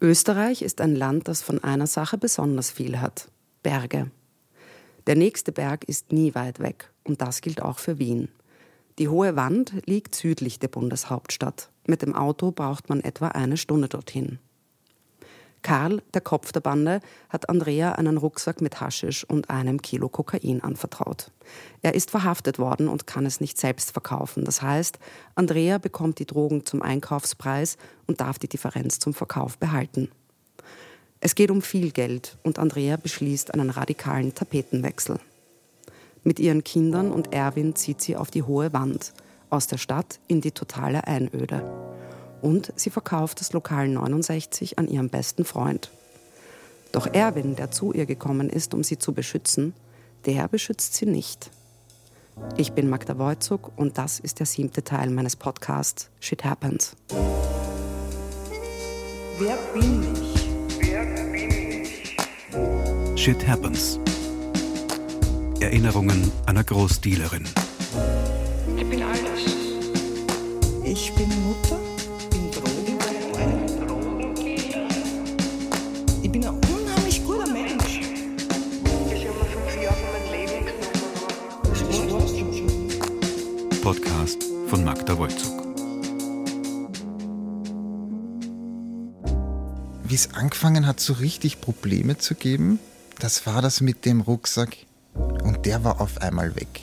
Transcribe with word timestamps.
Österreich 0.00 0.60
ist 0.60 0.82
ein 0.82 0.94
Land, 0.94 1.26
das 1.26 1.40
von 1.40 1.64
einer 1.64 1.86
Sache 1.86 2.18
besonders 2.18 2.70
viel 2.70 3.00
hat. 3.00 3.30
Berge. 3.62 4.10
Der 5.06 5.16
nächste 5.16 5.52
Berg 5.52 5.84
ist 5.84 6.12
nie 6.12 6.34
weit 6.34 6.60
weg 6.60 6.92
und 7.04 7.22
das 7.22 7.40
gilt 7.40 7.62
auch 7.62 7.78
für 7.78 7.98
Wien. 7.98 8.28
Die 8.98 9.08
hohe 9.08 9.36
Wand 9.36 9.72
liegt 9.86 10.14
südlich 10.14 10.58
der 10.58 10.68
Bundeshauptstadt. 10.68 11.70
Mit 11.86 12.02
dem 12.02 12.14
Auto 12.14 12.50
braucht 12.50 12.90
man 12.90 13.00
etwa 13.00 13.28
eine 13.28 13.56
Stunde 13.56 13.88
dorthin. 13.88 14.38
Karl, 15.62 16.02
der 16.14 16.20
Kopf 16.20 16.52
der 16.52 16.60
Bande, 16.60 17.00
hat 17.28 17.48
Andrea 17.48 17.92
einen 17.92 18.18
Rucksack 18.18 18.60
mit 18.60 18.80
Haschisch 18.80 19.24
und 19.24 19.50
einem 19.50 19.82
Kilo 19.82 20.08
Kokain 20.08 20.62
anvertraut. 20.62 21.32
Er 21.82 21.94
ist 21.94 22.10
verhaftet 22.10 22.58
worden 22.58 22.88
und 22.88 23.06
kann 23.06 23.26
es 23.26 23.40
nicht 23.40 23.58
selbst 23.58 23.92
verkaufen. 23.92 24.44
Das 24.44 24.62
heißt, 24.62 24.98
Andrea 25.34 25.78
bekommt 25.78 26.18
die 26.18 26.26
Drogen 26.26 26.64
zum 26.64 26.82
Einkaufspreis 26.82 27.78
und 28.06 28.20
darf 28.20 28.38
die 28.38 28.48
Differenz 28.48 28.98
zum 28.98 29.14
Verkauf 29.14 29.58
behalten. 29.58 30.08
Es 31.20 31.34
geht 31.34 31.50
um 31.50 31.62
viel 31.62 31.90
Geld 31.90 32.36
und 32.42 32.58
Andrea 32.58 32.96
beschließt 32.96 33.52
einen 33.52 33.70
radikalen 33.70 34.34
Tapetenwechsel. 34.34 35.18
Mit 36.22 36.38
ihren 36.38 36.62
Kindern 36.62 37.10
und 37.10 37.32
Erwin 37.32 37.74
zieht 37.74 38.00
sie 38.00 38.16
auf 38.16 38.30
die 38.30 38.42
hohe 38.42 38.72
Wand, 38.72 39.12
aus 39.50 39.66
der 39.66 39.78
Stadt 39.78 40.20
in 40.28 40.40
die 40.40 40.50
totale 40.50 41.06
Einöde 41.06 41.62
und 42.46 42.72
sie 42.76 42.90
verkauft 42.90 43.40
das 43.40 43.52
Lokal 43.52 43.88
69 43.88 44.78
an 44.78 44.86
ihren 44.86 45.08
besten 45.08 45.44
Freund. 45.44 45.90
Doch 46.92 47.08
Erwin, 47.12 47.56
der 47.56 47.72
zu 47.72 47.92
ihr 47.92 48.06
gekommen 48.06 48.50
ist, 48.50 48.72
um 48.72 48.84
sie 48.84 48.98
zu 48.98 49.12
beschützen, 49.12 49.74
der 50.26 50.46
beschützt 50.46 50.94
sie 50.94 51.06
nicht. 51.06 51.50
Ich 52.56 52.70
bin 52.70 52.88
Magda 52.88 53.18
Wojcuk 53.18 53.72
und 53.74 53.98
das 53.98 54.20
ist 54.20 54.38
der 54.38 54.46
siebte 54.46 54.84
Teil 54.84 55.10
meines 55.10 55.34
Podcasts 55.34 56.08
Shit 56.20 56.44
Happens. 56.44 56.94
Wer 59.38 59.58
bin 59.74 60.06
ich? 60.14 60.48
Wer 60.78 61.04
bin 61.32 61.50
ich? 61.82 63.20
Shit 63.20 63.44
Happens. 63.44 63.98
Erinnerungen 65.58 66.30
einer 66.46 66.62
Großdealerin. 66.62 67.44
Ich 68.76 68.88
bin 68.88 69.02
alles. 69.02 69.56
Ich 70.84 71.12
bin 71.14 71.28
Mutter. 71.44 71.65
Von 84.66 84.82
Magda 84.84 85.16
Wolzug. 85.16 85.62
Wie 90.02 90.14
es 90.14 90.34
angefangen 90.34 90.86
hat, 90.86 90.98
so 90.98 91.12
richtig 91.12 91.60
Probleme 91.60 92.18
zu 92.18 92.34
geben, 92.34 92.80
das 93.20 93.46
war 93.46 93.62
das 93.62 93.80
mit 93.80 94.04
dem 94.04 94.20
Rucksack 94.20 94.76
und 95.14 95.66
der 95.66 95.84
war 95.84 96.00
auf 96.00 96.20
einmal 96.20 96.56
weg. 96.56 96.80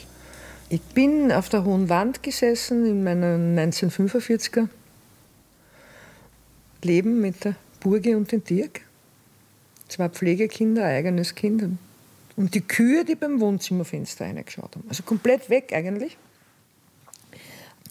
Ich 0.69 0.81
bin 0.81 1.31
auf 1.31 1.49
der 1.49 1.65
Hohen 1.65 1.89
Wand 1.89 2.23
gesessen 2.23 2.85
in 2.85 3.03
meinem 3.03 3.57
1945er 3.57 4.69
Leben 6.83 7.19
mit 7.19 7.43
der 7.43 7.55
Burge 7.81 8.15
und 8.15 8.31
dem 8.31 8.43
Dirk. 8.43 8.81
Zwei 9.89 10.07
Pflegekinder, 10.07 10.85
eigenes 10.85 11.35
Kind. 11.35 11.77
Und 12.35 12.55
die 12.55 12.61
Kühe, 12.61 13.03
die 13.03 13.15
beim 13.15 13.39
Wohnzimmerfenster 13.41 14.25
reingeschaut 14.25 14.75
haben. 14.75 14.85
Also 14.87 15.03
komplett 15.03 15.49
weg 15.49 15.71
eigentlich. 15.73 16.17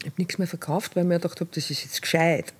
Ich 0.02 0.10
habe 0.10 0.14
nichts 0.18 0.38
mehr 0.38 0.48
verkauft, 0.48 0.96
weil 0.96 1.04
ich 1.04 1.08
mir 1.08 1.18
gedacht 1.18 1.40
habe, 1.40 1.50
das 1.54 1.70
ist 1.70 1.84
jetzt 1.84 2.02
gescheit. 2.02 2.52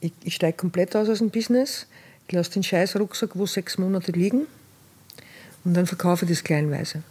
Ich, 0.00 0.12
ich 0.24 0.34
steige 0.34 0.56
komplett 0.56 0.94
aus 0.96 1.08
aus 1.08 1.18
dem 1.18 1.30
Business, 1.30 1.86
ich 2.26 2.34
lasse 2.34 2.52
den 2.52 2.62
scheiß 2.62 2.96
Rucksack 2.96 3.30
wo 3.34 3.46
sechs 3.46 3.78
Monate 3.78 4.12
liegen 4.12 4.46
und 5.64 5.74
dann 5.74 5.86
verkaufe 5.86 6.24
ich 6.24 6.30
das 6.30 6.44
kleinweise. 6.44 7.02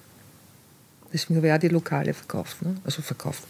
Deswegen 1.12 1.38
habe 1.38 1.48
ich 1.48 1.54
auch 1.54 1.60
die 1.60 1.68
Lokale 1.70 2.14
verkauft. 2.14 2.62
Ne? 2.62 2.76
Also 2.84 3.02
verkauft. 3.02 3.44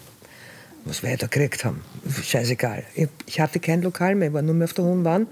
Was 0.86 1.02
wir 1.02 1.16
da 1.18 1.28
gekriegt 1.28 1.64
haben. 1.64 1.82
Scheißegal. 2.24 2.84
Ich, 2.94 3.08
ich 3.26 3.40
hatte 3.40 3.60
kein 3.60 3.82
Lokal 3.82 4.16
mehr, 4.16 4.28
ich 4.28 4.34
war 4.34 4.42
nur 4.42 4.54
mehr 4.54 4.66
auf 4.66 4.74
der 4.74 4.84
Hohen 4.86 5.06
Wand 5.06 5.30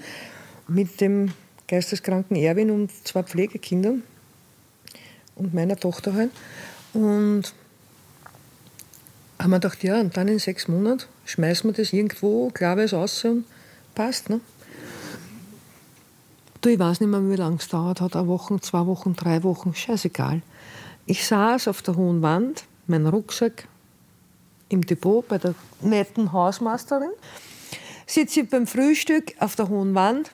mit 0.67 1.01
dem 1.01 1.33
geisteskranken 1.67 2.37
Erwin 2.37 2.71
und 2.71 2.91
zwei 3.05 3.23
Pflegekindern 3.23 4.03
und 5.35 5.53
meiner 5.53 5.77
Tochter 5.77 6.13
halt. 6.13 6.31
Und 6.93 7.53
haben 9.41 9.51
wir 9.51 9.59
gedacht, 9.59 9.83
ja, 9.83 9.99
und 9.99 10.15
dann 10.15 10.27
in 10.27 10.39
sechs 10.39 10.67
Monaten 10.67 11.03
schmeißen 11.25 11.69
wir 11.69 11.73
das 11.73 11.93
irgendwo, 11.93 12.49
glaube 12.49 12.83
ich, 12.83 12.93
aus 12.93 13.23
und 13.25 13.45
passt. 13.95 14.29
Ne? 14.29 14.39
Du, 16.61 16.69
ich 16.69 16.77
weiß 16.77 16.99
nicht 16.99 17.09
mehr, 17.09 17.27
wie 17.27 17.35
lange 17.35 17.55
es 17.55 17.67
dauert 17.67 18.01
hat, 18.01 18.15
eine 18.15 18.27
Woche, 18.27 18.59
zwei 18.59 18.85
Wochen, 18.85 19.15
drei 19.15 19.41
Wochen, 19.43 19.73
scheißegal. 19.73 20.41
Ich 21.07 21.25
saß 21.25 21.67
auf 21.67 21.81
der 21.81 21.95
hohen 21.95 22.21
Wand, 22.21 22.65
mein 22.85 23.07
Rucksack 23.07 23.67
im 24.69 24.85
Depot 24.85 25.27
bei 25.27 25.39
der 25.39 25.55
netten 25.81 26.31
Hausmeisterin, 26.31 27.11
sitze 28.05 28.41
ich 28.41 28.49
beim 28.49 28.67
Frühstück 28.67 29.33
auf 29.39 29.55
der 29.55 29.69
hohen 29.69 29.95
Wand, 29.95 30.31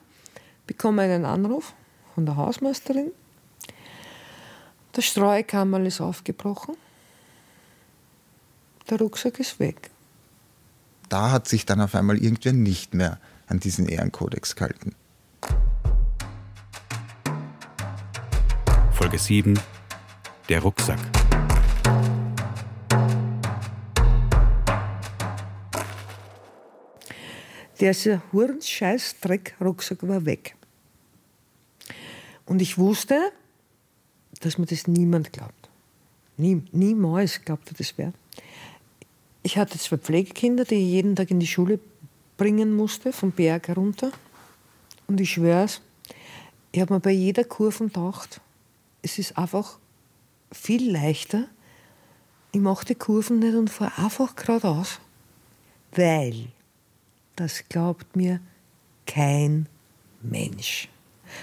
bekomme 0.66 1.02
einen 1.02 1.24
Anruf 1.24 1.72
von 2.14 2.26
der 2.26 2.36
Hausmeisterin. 2.36 3.10
Der 4.94 5.02
Streukammerl 5.02 5.86
ist 5.86 6.00
aufgebrochen 6.00 6.76
der 8.90 8.98
Rucksack 8.98 9.38
ist 9.38 9.58
weg. 9.60 9.90
Da 11.08 11.30
hat 11.30 11.48
sich 11.48 11.66
dann 11.66 11.80
auf 11.80 11.94
einmal 11.94 12.18
irgendwer 12.18 12.52
nicht 12.52 12.94
mehr 12.94 13.18
an 13.46 13.60
diesen 13.60 13.86
Ehrenkodex 13.86 14.56
gehalten. 14.56 14.94
Folge 18.92 19.18
7 19.18 19.58
Der 20.48 20.60
Rucksack. 20.60 20.98
Der 27.80 27.94
Hurenscheiß 28.32 29.20
Dreck-Rucksack 29.20 30.06
war 30.06 30.24
weg. 30.24 30.56
Und 32.44 32.60
ich 32.60 32.76
wusste, 32.76 33.30
dass 34.40 34.58
mir 34.58 34.66
das 34.66 34.88
niemand 34.88 35.32
glaubt. 35.32 35.68
Nie, 36.36 36.62
niemals 36.72 37.44
glaubte 37.44 37.74
das 37.74 37.94
wer. 37.96 38.12
Ich 39.48 39.56
hatte 39.56 39.78
zwei 39.78 39.96
Pflegekinder, 39.96 40.66
die 40.66 40.74
ich 40.74 40.90
jeden 40.90 41.16
Tag 41.16 41.30
in 41.30 41.40
die 41.40 41.46
Schule 41.46 41.80
bringen 42.36 42.76
musste, 42.76 43.14
vom 43.14 43.30
Berg 43.30 43.68
herunter. 43.68 44.12
Und 45.06 45.22
ich 45.22 45.30
schwör's, 45.30 45.80
ich 46.70 46.82
habe 46.82 46.92
mir 46.92 47.00
bei 47.00 47.12
jeder 47.12 47.44
Kurve 47.44 47.84
gedacht, 47.84 48.42
es 49.00 49.18
ist 49.18 49.38
einfach 49.38 49.78
viel 50.52 50.92
leichter. 50.92 51.46
Ich 52.52 52.60
mache 52.60 52.84
die 52.84 52.94
Kurven 52.94 53.38
nicht 53.38 53.54
und 53.54 53.70
fahre 53.70 54.04
einfach 54.04 54.36
geradeaus, 54.36 55.00
weil 55.92 56.48
das 57.34 57.64
glaubt 57.70 58.16
mir 58.16 58.40
kein 59.06 59.66
Mensch. 60.20 60.90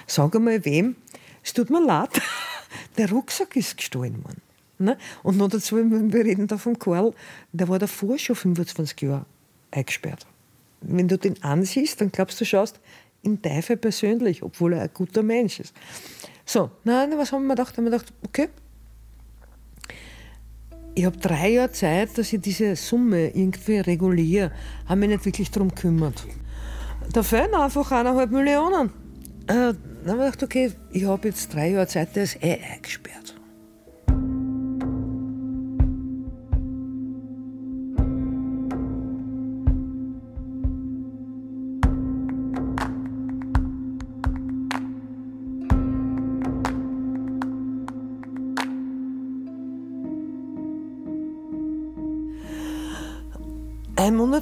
Sag 0.06 0.36
einmal 0.36 0.64
wem, 0.64 0.96
es 1.44 1.54
tut 1.54 1.72
mir 1.72 1.84
leid, 1.84 2.22
der 3.00 3.10
Rucksack 3.10 3.56
ist 3.56 3.78
gestohlen 3.78 4.24
worden. 4.24 4.45
Ne? 4.78 4.98
Und 5.24 5.38
noch 5.38 5.50
dazu, 5.50 5.78
wir 5.78 6.26
reden 6.26 6.48
da 6.48 6.58
vom 6.58 6.78
Karl, 6.78 7.14
der 7.54 7.68
war 7.68 7.80
davor 7.80 8.18
schon 8.18 8.36
25 8.36 9.02
Jahre 9.02 9.26
eingesperrt. 9.72 10.26
Wenn 10.82 11.08
du 11.08 11.18
den 11.18 11.42
ansiehst, 11.44 12.02
dann 12.02 12.12
glaubst 12.12 12.40
du, 12.42 12.46
schaust 12.46 12.80
in 13.22 13.42
Teufel 13.42 13.78
persönlich, 13.78 14.44
obwohl 14.44 14.74
er 14.74 14.84
ein 14.84 14.90
guter 14.94 15.24
Mensch 15.24 15.60
ist. 15.60 15.74
So, 16.46 16.70
nein, 16.84 17.12
was 17.18 17.32
haben 17.32 17.48
wir 17.48 17.56
gedacht? 17.56 17.78
Haben 17.78 17.86
wir 17.86 17.92
gedacht, 17.92 18.14
okay, 18.24 18.50
ich 20.94 21.06
habe 21.06 21.18
drei 21.18 21.50
Jahre 21.50 21.72
Zeit, 21.72 22.18
dass 22.18 22.32
ich 22.32 22.40
diese 22.40 22.76
Summe 22.76 23.30
irgendwie 23.30 23.80
reguliere. 23.80 24.52
Habe 24.88 25.02
mich 25.02 25.10
nicht 25.10 25.26
wirklich 25.26 25.52
darum 25.52 25.70
gekümmert. 25.70 26.26
Da 27.12 27.22
fehlen 27.22 27.54
einfach 27.54 27.92
eineinhalb 27.92 28.32
Millionen. 28.32 28.92
Äh, 29.48 29.74
dann 30.06 30.20
habe 30.20 30.26
ich 30.28 30.32
gedacht, 30.32 30.44
okay, 30.44 30.72
ich 30.92 31.04
habe 31.04 31.28
jetzt 31.28 31.54
drei 31.54 31.72
Jahre 31.72 31.88
Zeit, 31.88 32.16
der 32.16 32.24
ist 32.24 32.42
eh 32.42 32.60
eingesperrt. 32.62 33.35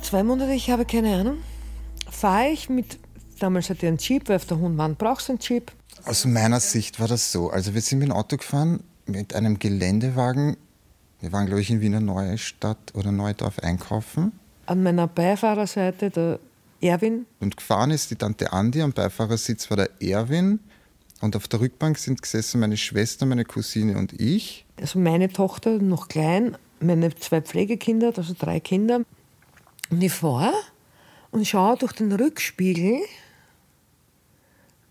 Zwei 0.04 0.24
Monate, 0.24 0.54
ich 0.54 0.70
habe 0.70 0.86
keine 0.86 1.16
Ahnung. 1.16 1.38
Fahre 2.10 2.50
ich 2.50 2.70
mit, 2.70 3.00
damals 3.40 3.70
hatte 3.70 3.86
ich 3.86 3.88
einen 3.88 3.98
Jeep, 3.98 4.30
weil 4.30 4.36
auf 4.36 4.46
der 4.46 4.62
Wand 4.62 4.98
brauchst 4.98 5.30
du 5.30 5.34
einen 5.34 5.40
Jeep. 5.42 5.72
Aus 6.06 6.26
meiner 6.26 6.60
Sicht 6.60 7.00
war 7.00 7.08
das 7.08 7.32
so. 7.32 7.50
Also 7.50 7.74
wir 7.74 7.82
sind 7.82 8.00
mit 8.00 8.10
dem 8.10 8.12
Auto 8.12 8.38
gefahren, 8.38 8.82
mit 9.06 9.34
einem 9.34 9.60
Geländewagen. 9.60 10.58
Wir 11.22 11.32
waren, 11.32 11.46
glaube 11.46 11.62
ich, 11.62 11.70
in 11.70 11.82
Wiener 11.82 12.02
Neustadt 12.02 12.94
oder 12.94 13.12
Neudorf 13.12 13.60
einkaufen. 13.60 14.34
An 14.66 14.84
meiner 14.84 15.08
Beifahrerseite 15.08 16.10
der 16.10 16.40
Erwin. 16.82 17.26
Und 17.40 17.56
gefahren 17.58 17.92
ist 17.92 18.12
die 18.12 18.16
Tante 18.16 18.52
Andi, 18.52 18.82
am 18.82 18.92
Beifahrersitz 18.92 19.70
war 19.70 19.78
der 19.78 19.90
Erwin. 20.02 20.60
Und 21.22 21.38
auf 21.38 21.48
der 21.48 21.62
Rückbank 21.62 21.98
sind 21.98 22.22
gesessen 22.22 22.60
meine 22.60 22.76
Schwester, 22.76 23.26
meine 23.26 23.46
Cousine 23.46 23.98
und 23.98 24.20
ich. 24.20 24.66
Also 24.80 25.00
meine 25.00 25.32
Tochter, 25.32 25.80
noch 25.80 26.10
klein, 26.10 26.58
meine 26.82 27.16
zwei 27.16 27.40
Pflegekinder, 27.40 28.12
also 28.16 28.34
drei 28.38 28.60
Kinder. 28.60 29.02
Und 29.94 30.02
ich 30.02 30.12
fahre 30.12 30.56
und 31.30 31.48
schaue 31.48 31.78
durch 31.78 31.94
den 31.94 32.12
Rückspiegel. 32.12 33.02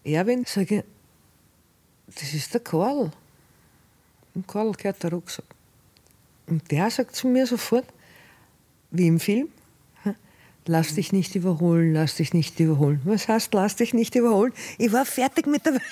Erwin, 0.05 0.45
sage 0.45 0.85
das 2.07 2.33
ist 2.33 2.55
der 2.55 2.61
Karl. 2.61 3.11
Und 4.33 4.47
Karl 4.47 4.71
gehört 4.71 5.03
der 5.03 5.11
Rucksack. 5.11 5.45
Und 6.47 6.71
der 6.71 6.89
sagt 6.89 7.17
zu 7.17 7.27
mir 7.27 7.49
sofort, 7.49 7.87
wie 8.93 9.09
im 9.09 9.19
Film, 9.19 9.49
lass 10.67 10.95
dich 10.95 11.13
nicht 11.13 11.35
überholen, 11.35 11.95
lass 11.95 12.15
dich 12.15 12.33
nicht 12.33 12.61
überholen. 12.61 13.01
Was 13.03 13.27
heißt, 13.27 13.53
lass 13.55 13.75
dich 13.75 13.95
nicht 13.95 14.15
überholen? 14.15 14.53
Ich 14.79 14.93
war 14.93 15.05
fertig 15.05 15.49
mit 15.49 15.67
der 15.67 15.73
Welt. 15.73 15.83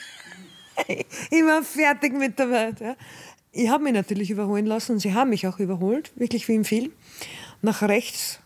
ich 1.32 1.42
war 1.42 1.64
fertig 1.64 2.12
mit 2.12 2.38
der 2.38 2.48
Welt. 2.48 2.80
Ja. 2.80 2.96
Ich 3.50 3.68
habe 3.70 3.82
mich 3.82 3.92
natürlich 3.92 4.30
überholen 4.30 4.66
lassen 4.66 4.92
und 4.92 4.98
sie 5.00 5.14
haben 5.14 5.30
mich 5.30 5.48
auch 5.48 5.58
überholt, 5.58 6.12
wirklich 6.14 6.46
wie 6.46 6.54
im 6.54 6.64
Film. 6.64 6.92
Nach 7.60 7.82
rechts 7.82 8.38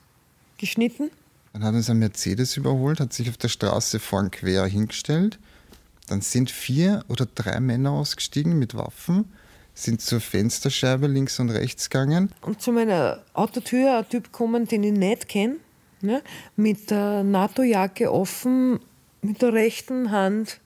geschnitten. 0.59 1.11
Dann 1.53 1.65
hat 1.65 1.75
uns 1.75 1.89
ein 1.89 1.99
Mercedes 1.99 2.57
überholt, 2.57 3.01
hat 3.01 3.13
sich 3.13 3.29
auf 3.29 3.37
der 3.37 3.49
Straße 3.49 4.01
vorn 4.01 4.31
quer 4.31 4.67
hingestellt. 4.67 5.39
Dann 6.09 6.21
sind 6.21 6.51
vier 6.51 7.05
oder 7.09 7.27
drei 7.27 7.61
Männer 7.61 7.93
ausgestiegen 7.93 8.59
mit 8.59 8.75
Waffen, 8.75 9.33
sind 9.73 10.01
zur 10.01 10.21
Fensterscheibe 10.21 11.07
links 11.07 11.39
und 11.41 11.51
rechts 11.51 11.89
gegangen. 11.89 12.31
Und 12.43 12.61
zu 12.61 12.73
meiner 12.73 13.23
Autotür 13.33 13.99
ein 13.99 14.09
Typ 14.09 14.25
gekommen, 14.25 14.67
den 14.67 14.83
ich 14.83 14.93
nicht 14.93 15.29
kenne, 15.29 15.57
ne, 16.01 16.23
mit 16.57 16.91
der 16.91 17.25
NATO-Jacke 17.25 18.13
offen, 18.13 18.81
mit 19.23 19.41
der 19.41 19.53
rechten 19.53 20.11
Hand 20.11 20.61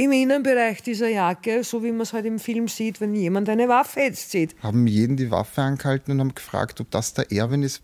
im 0.00 0.12
Innenbereich 0.12 0.82
dieser 0.82 1.08
Jacke, 1.08 1.62
so 1.62 1.84
wie 1.84 1.92
man 1.92 2.00
es 2.00 2.14
halt 2.14 2.24
im 2.24 2.38
Film 2.38 2.68
sieht, 2.68 3.02
wenn 3.02 3.14
jemand 3.14 3.50
eine 3.50 3.68
Waffe 3.68 4.00
jetzt 4.00 4.30
sieht. 4.30 4.56
Haben 4.62 4.86
jeden 4.86 5.18
die 5.18 5.30
Waffe 5.30 5.60
angehalten 5.60 6.12
und 6.12 6.20
haben 6.20 6.34
gefragt, 6.34 6.80
ob 6.80 6.90
das 6.90 7.12
der 7.12 7.30
Erwin 7.30 7.62
ist. 7.62 7.82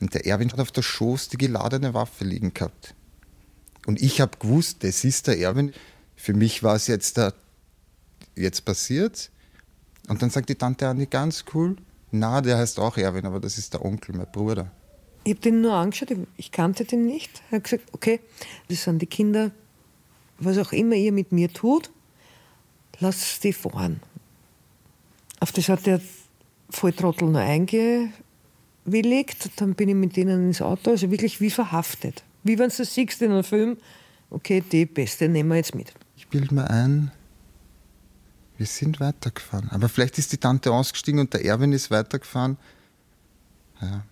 Und 0.00 0.14
der 0.14 0.26
Erwin 0.26 0.50
hat 0.50 0.60
auf 0.60 0.72
der 0.72 0.80
Schoß 0.80 1.28
die 1.28 1.36
geladene 1.36 1.92
Waffe 1.92 2.24
liegen 2.24 2.54
gehabt. 2.54 2.94
Und 3.86 4.00
ich 4.00 4.22
habe 4.22 4.38
gewusst, 4.38 4.82
das 4.82 5.04
ist 5.04 5.26
der 5.26 5.38
Erwin. 5.38 5.72
Für 6.16 6.32
mich 6.32 6.62
war 6.62 6.74
es 6.74 6.86
jetzt, 6.86 7.18
der, 7.18 7.34
jetzt 8.34 8.64
passiert. 8.64 9.30
Und 10.08 10.22
dann 10.22 10.30
sagt 10.30 10.48
die 10.48 10.54
Tante 10.54 10.88
Anni 10.88 11.04
ganz 11.04 11.44
cool, 11.52 11.76
na, 12.12 12.40
der 12.40 12.56
heißt 12.56 12.78
auch 12.78 12.96
Erwin, 12.96 13.26
aber 13.26 13.40
das 13.40 13.58
ist 13.58 13.74
der 13.74 13.84
Onkel, 13.84 14.16
mein 14.16 14.30
Bruder. 14.32 14.70
Ich 15.24 15.32
habe 15.32 15.40
den 15.40 15.60
nur 15.60 15.74
angeschaut, 15.74 16.16
ich 16.38 16.50
kannte 16.50 16.86
den 16.86 17.04
nicht. 17.04 17.42
Er 17.50 17.56
hat 17.56 17.64
gesagt, 17.64 17.84
okay, 17.92 18.20
das 18.70 18.84
sind 18.84 19.02
die 19.02 19.06
Kinder, 19.06 19.50
was 20.38 20.58
auch 20.58 20.72
immer 20.72 20.94
ihr 20.94 21.12
mit 21.12 21.32
mir 21.32 21.52
tut, 21.52 21.90
lasst 23.00 23.44
die 23.44 23.52
fahren. 23.52 24.00
Auf 25.40 25.52
das 25.52 25.68
hat 25.68 25.86
der 25.86 26.00
Volltrottel 26.70 27.28
noch 27.28 27.40
eingewilligt. 27.40 29.50
Dann 29.56 29.74
bin 29.74 29.88
ich 29.88 29.94
mit 29.94 30.16
denen 30.16 30.48
ins 30.48 30.62
Auto, 30.62 30.90
also 30.90 31.10
wirklich 31.10 31.40
wie 31.40 31.50
verhaftet. 31.50 32.22
Wie 32.42 32.58
wenn 32.58 32.70
du 32.70 32.76
das 32.76 32.94
siehst 32.94 33.20
in 33.22 33.32
einem 33.32 33.44
Film, 33.44 33.76
okay, 34.30 34.62
die 34.72 34.86
Beste 34.86 35.28
nehmen 35.28 35.50
wir 35.50 35.56
jetzt 35.56 35.74
mit. 35.74 35.92
Ich 36.16 36.28
bilde 36.28 36.54
mir 36.54 36.70
ein, 36.70 37.10
wir 38.56 38.66
sind 38.66 39.00
weitergefahren. 39.00 39.68
Aber 39.70 39.88
vielleicht 39.88 40.18
ist 40.18 40.32
die 40.32 40.38
Tante 40.38 40.72
ausgestiegen 40.72 41.20
und 41.20 41.34
der 41.34 41.44
Erwin 41.44 41.72
ist 41.72 41.90
weitergefahren. 41.90 42.56
Ja. 43.80 44.04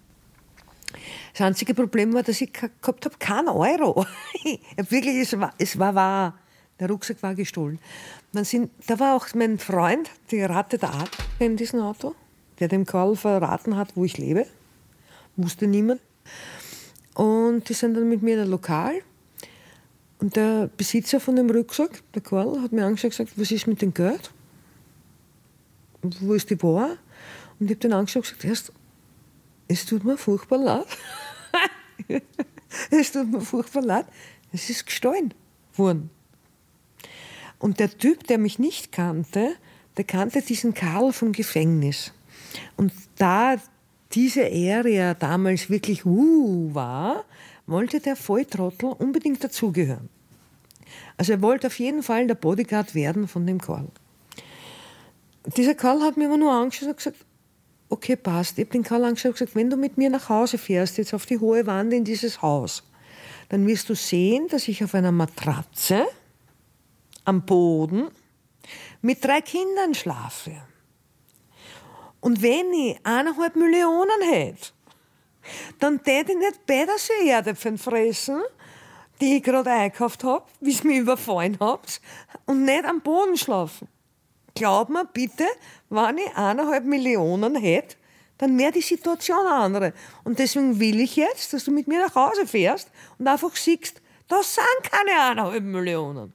Das 1.33 1.43
einzige 1.43 1.75
Problem 1.75 2.13
war, 2.15 2.23
dass 2.23 2.41
ich 2.41 2.53
gehabt 2.53 3.05
habe, 3.05 3.17
keinen 3.19 3.49
Euro. 3.49 4.07
Wirklich, 4.77 5.17
es 5.17 5.39
war, 5.39 5.53
es 5.59 5.79
war 5.79 5.95
wahr. 5.95 6.39
Der 6.81 6.89
Rucksack 6.89 7.23
war 7.23 7.35
gestohlen. 7.35 7.79
Dann 8.33 8.45
sind, 8.45 8.71
da 8.87 8.99
war 8.99 9.17
auch 9.17 9.27
mein 9.35 9.59
Freund, 9.59 10.11
die 10.31 10.43
Ratte 10.43 10.77
der 10.77 10.91
Art 10.91 11.11
in 11.39 11.57
diesem 11.57 11.81
Auto, 11.81 12.15
der 12.59 12.69
dem 12.69 12.85
Karl 12.85 13.15
verraten 13.15 13.77
hat, 13.77 13.97
wo 13.97 14.05
ich 14.05 14.19
lebe. 14.19 14.47
Wusste 15.37 15.67
niemand. 15.67 16.01
Und 17.15 17.69
die 17.69 17.75
sind 17.75 17.95
dann 17.95 18.09
mit 18.09 18.23
mir 18.23 18.35
in 18.35 18.41
ein 18.41 18.49
Lokal. 18.49 19.03
Und 20.19 20.37
der 20.37 20.69
Besitzer 20.77 21.21
von 21.21 21.37
dem 21.37 21.51
Rucksack, 21.51 22.03
der 22.15 22.23
Karl, 22.23 22.61
hat 22.61 22.73
mir 22.73 22.85
angeschaut 22.85 23.19
und 23.19 23.27
gesagt, 23.27 23.39
was 23.39 23.51
ist 23.51 23.67
mit 23.67 23.83
dem 23.83 23.95
Geld? 23.95 24.31
Wo 26.03 26.35
ist 26.35 26.51
die 26.51 26.57
Bar? 26.57 26.97
Und 27.59 27.67
ich 27.67 27.71
habe 27.71 27.81
den 27.81 27.93
angeschaut 27.93 28.25
und 28.25 28.39
gesagt, 28.41 28.45
erst, 28.45 28.73
es 29.69 29.87
tut 29.87 30.05
mir 30.05 30.17
furchtbar 30.17 30.59
leid. 30.59 30.87
es 32.91 33.13
tut 33.13 33.31
mir 33.31 33.41
furchtbar 33.41 33.83
leid. 33.83 34.07
Es 34.53 34.71
ist 34.71 34.87
gestohlen 34.87 35.35
worden. 35.75 36.11
Und 37.59 37.81
der 37.81 37.97
Typ, 37.97 38.27
der 38.27 38.39
mich 38.39 38.59
nicht 38.59 38.93
kannte, 38.93 39.57
der 39.97 40.05
kannte 40.05 40.43
diesen 40.43 40.75
Karl 40.75 41.13
vom 41.13 41.33
Gefängnis. 41.33 42.13
Und 42.77 42.93
da 43.17 43.57
diese 44.13 44.45
Area 44.45 45.15
damals 45.15 45.71
wirklich 45.71 46.05
uh 46.05 46.75
war, 46.75 47.25
wollte 47.67 48.01
der 48.01 48.17
Volltrottel 48.17 48.93
unbedingt 48.93 49.43
dazugehören. 49.43 50.09
Also 51.17 51.33
er 51.33 51.43
wollte 51.43 51.69
auf 51.69 51.79
jeden 51.79 52.03
Fall 52.03 52.27
der 52.27 52.35
Bodyguard 52.35 52.95
werden 52.95 53.29
von 53.29 53.47
dem 53.47 53.61
Karl. 53.61 53.89
Dieser 55.57 55.75
Karl 55.75 56.03
hat 56.03 56.17
mir 56.17 56.27
immer 56.27 56.37
nur 56.37 56.53
angeschaut 56.53 56.89
und 56.89 56.97
gesagt, 56.97 57.25
okay, 57.89 58.17
passt. 58.17 58.59
Ich 58.59 58.69
den 58.69 58.83
Karl 58.83 59.05
und 59.05 59.21
gesagt, 59.21 59.55
wenn 59.55 59.71
du 59.71 59.77
mit 59.77 59.97
mir 59.97 60.11
nach 60.11 60.29
Hause 60.29 60.59
fährst, 60.59 60.99
jetzt 60.99 61.15
auf 61.15 61.27
die 61.27 61.39
hohe 61.39 61.67
Wand 61.67 61.93
in 61.93 62.05
dieses 62.05 62.43
Haus, 62.43 62.83
dann 63.49 63.67
wirst 63.67 63.89
du 63.89 63.95
sehen, 63.95 64.49
dass 64.49 64.69
ich 64.69 64.83
auf 64.83 64.95
einer 64.95 65.13
Matratze 65.13 66.07
am 67.25 67.45
Boden 67.45 68.09
mit 69.03 69.25
drei 69.25 69.41
Kindern 69.41 69.95
schlafe. 69.95 70.63
Und 72.21 72.41
wenn 72.43 72.73
ich 72.73 72.99
eineinhalb 73.05 73.55
Millionen 73.55 74.23
hätte, 74.31 74.73
dann 75.79 76.03
täte 76.03 76.33
ich 76.33 76.39
nicht 76.39 76.67
Bädersee 76.67 77.29
Erdäpfel 77.29 77.77
fressen, 77.77 78.41
die 79.21 79.37
ich 79.37 79.43
gerade 79.43 79.71
eingekauft 79.71 80.25
habe, 80.25 80.45
wie 80.61 80.73
es 80.73 80.85
mich 80.85 80.99
überfallen 80.99 81.59
habt, 81.61 82.01
und 82.47 82.65
nicht 82.65 82.85
am 82.85 83.01
Boden 83.03 83.37
schlafen. 83.37 83.89
Glaub 84.55 84.89
mir 84.89 85.05
bitte, 85.05 85.45
wenn 85.91 86.19
ich 86.19 86.37
eineinhalb 86.37 86.85
Millionen 86.85 87.57
hätte, 87.57 87.97
dann 88.39 88.57
wäre 88.59 88.73
die 88.73 88.81
Situation 88.81 89.47
eine 89.47 89.57
andere. 89.57 89.93
Und 90.23 90.39
deswegen 90.39 90.79
will 90.79 91.01
ich 91.01 91.17
jetzt, 91.17 91.53
dass 91.53 91.65
du 91.65 91.71
mit 91.71 91.89
mir 91.89 92.01
nach 92.01 92.15
Hause 92.15 92.47
fährst 92.47 92.91
und 93.19 93.27
einfach 93.27 93.55
siehst, 93.57 94.01
da 94.29 94.43
sind 94.43 94.91
keine 94.91 95.31
eineinhalb 95.31 95.63
Millionen. 95.63 96.33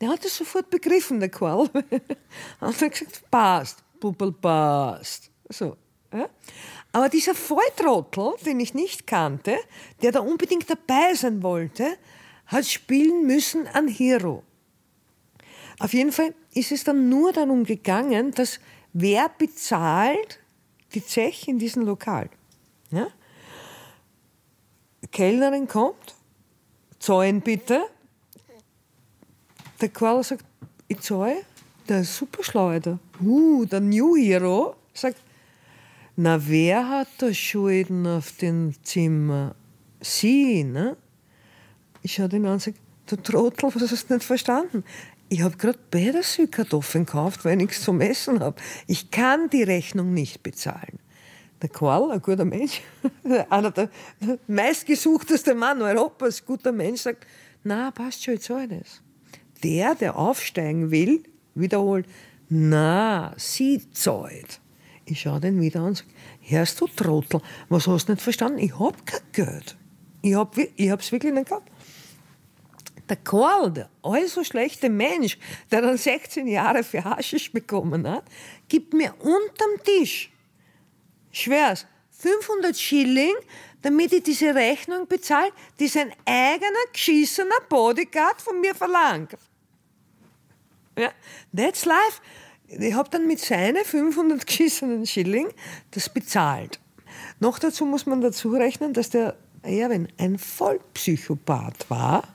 Der 0.00 0.08
hat 0.08 0.24
das 0.24 0.36
sofort 0.36 0.70
begriffen, 0.70 1.20
der 1.20 1.28
Karl. 1.28 1.68
und 2.60 2.80
hat 2.80 2.92
gesagt, 2.92 3.30
passt, 3.30 3.82
Puppel, 4.00 4.32
passt. 4.32 5.30
So, 5.48 5.76
ja? 6.12 6.28
Aber 6.92 7.08
dieser 7.08 7.34
Volltrottel, 7.34 8.34
den 8.44 8.60
ich 8.60 8.74
nicht 8.74 9.06
kannte, 9.06 9.56
der 10.02 10.12
da 10.12 10.20
unbedingt 10.20 10.68
dabei 10.70 11.14
sein 11.14 11.42
wollte, 11.42 11.96
hat 12.46 12.66
spielen 12.66 13.26
müssen 13.26 13.66
an 13.66 13.88
Hero. 13.88 14.44
Auf 15.78 15.92
jeden 15.92 16.12
Fall 16.12 16.34
ist 16.54 16.72
es 16.72 16.84
dann 16.84 17.08
nur 17.08 17.32
darum 17.32 17.64
gegangen, 17.64 18.30
dass 18.32 18.60
wer 18.92 19.28
bezahlt 19.28 20.40
die 20.94 21.04
Zeche 21.04 21.50
in 21.50 21.58
diesem 21.58 21.84
Lokal. 21.84 22.30
Ja? 22.90 23.08
Kellnerin 25.10 25.68
kommt, 25.68 26.14
zahlen 26.98 27.40
bitte. 27.40 27.82
Der 29.80 29.88
Karl 29.88 30.22
sagt, 30.22 30.44
ich 30.88 31.00
zahle. 31.00 31.42
Der 31.88 32.02
Superschleuder, 32.02 32.98
uh, 33.22 33.66
der 33.66 33.80
New 33.80 34.16
Hero, 34.16 34.74
sagt, 34.94 35.18
na, 36.16 36.38
wer 36.46 36.88
hat 36.88 37.08
da 37.18 37.34
Schulden 37.34 38.06
auf 38.06 38.32
dem 38.38 38.72
Zimmer? 38.82 39.54
Sie, 40.00 40.64
ne? 40.64 40.96
Ich 42.02 42.14
schaue 42.14 42.28
den 42.28 42.46
an 42.46 42.54
und 42.54 42.62
sage, 42.62 42.76
du 43.06 43.16
Trottel, 43.16 43.74
was 43.74 43.90
hast 43.90 44.08
du 44.08 44.14
nicht 44.14 44.24
verstanden? 44.24 44.84
Ich 45.34 45.42
habe 45.42 45.56
gerade 45.56 45.80
Bädersüßkartoffeln 45.90 47.06
gekauft, 47.06 47.44
weil 47.44 47.54
ich 47.54 47.66
nichts 47.66 47.82
zum 47.82 48.00
Essen 48.00 48.38
habe. 48.38 48.54
Ich 48.86 49.10
kann 49.10 49.50
die 49.50 49.64
Rechnung 49.64 50.14
nicht 50.14 50.44
bezahlen. 50.44 51.00
Der 51.60 51.70
Karl, 51.70 52.12
ein 52.12 52.22
guter 52.22 52.44
Mensch, 52.44 52.82
einer 53.50 53.72
der 53.72 53.90
meistgesuchtesten 54.46 55.58
Mann 55.58 55.82
Europas, 55.82 56.46
guter 56.46 56.70
Mensch, 56.70 57.00
sagt, 57.00 57.26
na, 57.64 57.90
passt 57.90 58.22
schon, 58.22 58.34
ich 58.34 58.42
zahle 58.42 58.68
das. 58.78 59.02
Der, 59.64 59.96
der 59.96 60.16
aufsteigen 60.16 60.92
will, 60.92 61.24
wiederholt, 61.56 62.06
na, 62.48 63.34
sie 63.36 63.90
zahlt. 63.90 64.60
Ich 65.04 65.22
schaue 65.22 65.40
den 65.40 65.60
wieder 65.60 65.80
an 65.80 65.86
und 65.86 65.96
sage, 65.96 66.10
hörst 66.42 66.80
du 66.80 66.86
Trottel, 66.86 67.40
was 67.68 67.88
hast 67.88 68.06
du 68.06 68.12
nicht 68.12 68.22
verstanden? 68.22 68.60
Ich 68.60 68.78
hab 68.78 69.04
kein 69.04 69.20
Geld. 69.32 69.76
Ich, 70.22 70.36
hab, 70.36 70.56
ich 70.56 70.90
hab's 70.90 71.10
wirklich 71.10 71.34
nicht 71.34 71.48
gehabt. 71.48 71.68
Der 73.08 73.18
der 73.70 73.90
äußerst 74.02 74.50
schlechte 74.50 74.88
Mensch, 74.88 75.38
der 75.70 75.82
dann 75.82 75.98
16 75.98 76.46
Jahre 76.46 76.82
für 76.82 77.04
Haschisch 77.04 77.52
bekommen 77.52 78.08
hat, 78.08 78.24
gibt 78.68 78.94
mir 78.94 79.14
unterm 79.20 79.82
Tisch, 79.84 80.30
schwer's, 81.30 81.86
500 82.10 82.76
Schilling, 82.76 83.34
damit 83.82 84.12
ich 84.14 84.22
diese 84.22 84.54
Rechnung 84.54 85.06
bezahle, 85.06 85.50
die 85.78 85.88
sein 85.88 86.12
eigener 86.24 86.84
geschissener 86.92 87.60
Bodyguard 87.68 88.40
von 88.40 88.60
mir 88.60 88.74
verlangt. 88.74 89.36
Ja, 90.98 91.10
that's 91.54 91.84
life. 91.84 92.22
Ich 92.66 92.94
habe 92.94 93.10
dann 93.10 93.26
mit 93.26 93.40
seinen 93.40 93.84
500 93.84 94.46
geschissenen 94.46 95.06
Schilling 95.06 95.48
das 95.90 96.08
bezahlt. 96.08 96.80
Noch 97.40 97.58
dazu 97.58 97.84
muss 97.84 98.06
man 98.06 98.22
dazu 98.22 98.50
rechnen, 98.50 98.94
dass 98.94 99.10
der 99.10 99.36
Erwin 99.62 100.08
ein 100.18 100.38
Vollpsychopath 100.38 101.90
war, 101.90 102.33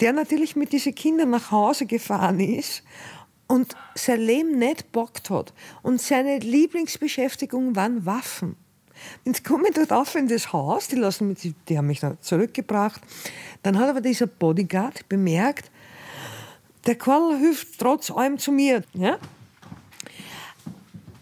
der 0.00 0.12
natürlich 0.12 0.56
mit 0.56 0.72
diesen 0.72 0.94
Kindern 0.94 1.30
nach 1.30 1.50
Hause 1.50 1.86
gefahren 1.86 2.40
ist 2.40 2.82
und 3.46 3.76
sein 3.94 4.20
Leben 4.20 4.58
nicht 4.58 4.92
bockt 4.92 5.30
hat. 5.30 5.52
Und 5.82 6.00
seine 6.00 6.38
Lieblingsbeschäftigung 6.38 7.76
waren 7.76 8.06
Waffen. 8.06 8.56
Jetzt 9.24 9.44
komme 9.44 9.68
ich 9.68 9.74
dort 9.74 9.92
auf 9.92 10.14
in 10.14 10.28
das 10.28 10.52
Haus, 10.52 10.88
die, 10.88 10.96
lassen 10.96 11.28
mich, 11.28 11.54
die 11.68 11.78
haben 11.78 11.86
mich 11.86 12.00
dann 12.00 12.18
zurückgebracht. 12.20 13.00
Dann 13.62 13.78
hat 13.78 13.88
aber 13.88 14.00
dieser 14.00 14.26
Bodyguard 14.26 15.08
bemerkt, 15.08 15.70
der 16.86 16.96
Karl 16.96 17.38
hilft 17.38 17.78
trotz 17.78 18.10
allem 18.10 18.38
zu 18.38 18.52
mir. 18.52 18.82
Ja? 18.92 19.18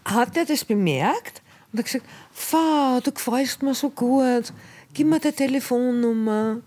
Hat 0.05 0.35
er 0.37 0.45
das 0.45 0.65
bemerkt 0.65 1.41
und 1.71 1.79
hat 1.79 1.85
gesagt, 1.85 2.05
Frau, 2.31 2.99
du 3.01 3.11
gefällst 3.11 3.63
mir 3.63 3.73
so 3.73 3.89
gut, 3.89 4.53
gib 4.93 5.07
mir 5.07 5.19
die 5.19 5.31
Telefonnummer, 5.31 6.61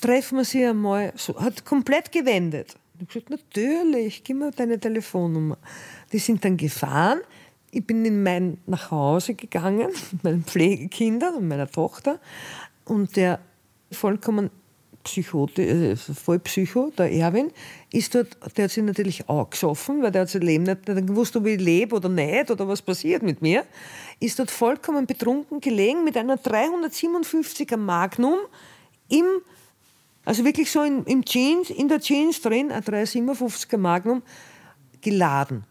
treffen 0.00 0.38
wir 0.38 0.44
sie 0.44 0.64
einmal. 0.64 1.12
So, 1.16 1.38
hat 1.40 1.64
komplett 1.64 2.12
gewendet. 2.12 2.76
Ich 2.94 3.00
habe 3.00 3.06
gesagt, 3.06 3.30
natürlich, 3.30 4.24
gib 4.24 4.36
mir 4.36 4.50
deine 4.50 4.78
Telefonnummer. 4.78 5.58
Die 6.12 6.18
sind 6.18 6.44
dann 6.44 6.56
gefahren. 6.56 7.20
Ich 7.70 7.86
bin 7.86 8.04
in 8.04 8.22
mein 8.22 8.58
nach 8.66 8.90
Hause 8.90 9.34
gegangen 9.34 9.88
mit 10.12 10.24
meinen 10.24 10.44
Pflegekindern 10.44 11.34
und 11.36 11.48
meiner 11.48 11.70
Tochter. 11.70 12.20
Und 12.84 13.16
der 13.16 13.40
vollkommen 13.90 14.50
Psychote, 15.04 15.62
äh, 15.62 15.96
Vollpsycho, 15.96 16.92
der 16.96 17.10
Erwin, 17.10 17.50
ist 17.90 18.14
dort, 18.14 18.36
der 18.56 18.64
hat 18.64 18.70
sich 18.70 18.84
natürlich 18.84 19.28
auch 19.28 19.48
gesoffen, 19.48 20.02
weil 20.02 20.10
der 20.10 20.22
hat 20.22 20.28
sein 20.28 20.42
Leben 20.42 20.64
nicht, 20.64 20.86
nicht 20.86 21.06
gewusst, 21.06 21.34
ob 21.36 21.46
ich 21.46 21.58
lebe 21.58 21.96
oder 21.96 22.08
nicht 22.08 22.50
oder 22.50 22.68
was 22.68 22.82
passiert 22.82 23.22
mit 23.22 23.40
mir, 23.40 23.64
ist 24.18 24.38
dort 24.38 24.50
vollkommen 24.50 25.06
betrunken 25.06 25.60
gelegen 25.60 26.04
mit 26.04 26.16
einer 26.16 26.36
357er 26.36 27.78
Magnum 27.78 28.38
im, 29.08 29.24
also 30.24 30.44
wirklich 30.44 30.70
so 30.70 30.82
in, 30.82 31.04
im 31.04 31.24
Jeans, 31.24 31.70
in 31.70 31.88
der 31.88 32.00
Jeans 32.00 32.40
drin, 32.40 32.70
ein 32.70 32.82
357er 32.82 33.78
Magnum 33.78 34.22
geladen. 35.00 35.64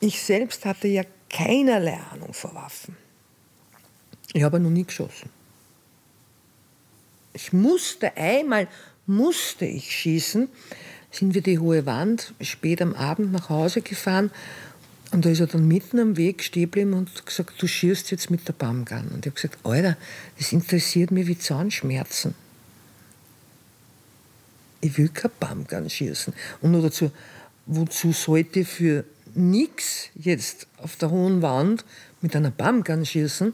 Ich 0.00 0.22
selbst 0.22 0.64
hatte 0.64 0.88
ja 0.88 1.02
keinerlei 1.28 1.98
Ahnung 2.12 2.32
vor 2.32 2.54
Waffen. 2.54 2.96
Ich 4.32 4.42
habe 4.42 4.60
noch 4.60 4.70
nie 4.70 4.84
geschossen. 4.84 5.28
Ich 7.32 7.52
musste 7.52 8.16
einmal, 8.16 8.68
musste 9.06 9.66
ich 9.66 9.90
schießen, 9.94 10.48
sind 11.10 11.34
wir 11.34 11.42
die 11.42 11.58
hohe 11.58 11.86
Wand 11.86 12.34
spät 12.40 12.80
am 12.82 12.94
Abend 12.94 13.32
nach 13.32 13.48
Hause 13.48 13.82
gefahren 13.82 14.30
und 15.12 15.24
da 15.24 15.30
ist 15.30 15.40
er 15.40 15.48
dann 15.48 15.66
mitten 15.66 15.98
am 15.98 16.16
Weg 16.16 16.42
stehen 16.42 16.64
geblieben 16.64 16.92
und 16.92 17.26
gesagt, 17.26 17.60
du 17.60 17.66
schießt 17.66 18.10
jetzt 18.12 18.30
mit 18.30 18.46
der 18.46 18.52
Baumgarn. 18.52 19.08
Und 19.08 19.26
ich 19.26 19.32
habe 19.32 19.40
gesagt, 19.40 19.58
Alter, 19.64 19.96
das 20.38 20.52
interessiert 20.52 21.10
mich 21.10 21.26
wie 21.26 21.36
Zahnschmerzen. 21.36 22.34
Ich 24.80 24.96
will 24.96 25.08
kein 25.08 25.30
Baumgarn 25.38 25.88
schießen. 25.88 26.32
Und 26.62 26.72
nur 26.72 26.82
dazu, 26.82 27.10
wozu 27.66 28.12
sollte 28.12 28.64
für 28.64 29.04
nichts 29.34 30.08
jetzt 30.14 30.66
auf 30.78 30.96
der 30.96 31.10
hohen 31.10 31.42
Wand 31.42 31.84
mit 32.20 32.34
einer 32.34 32.50
Baumgarn 32.50 33.04
schießen? 33.04 33.52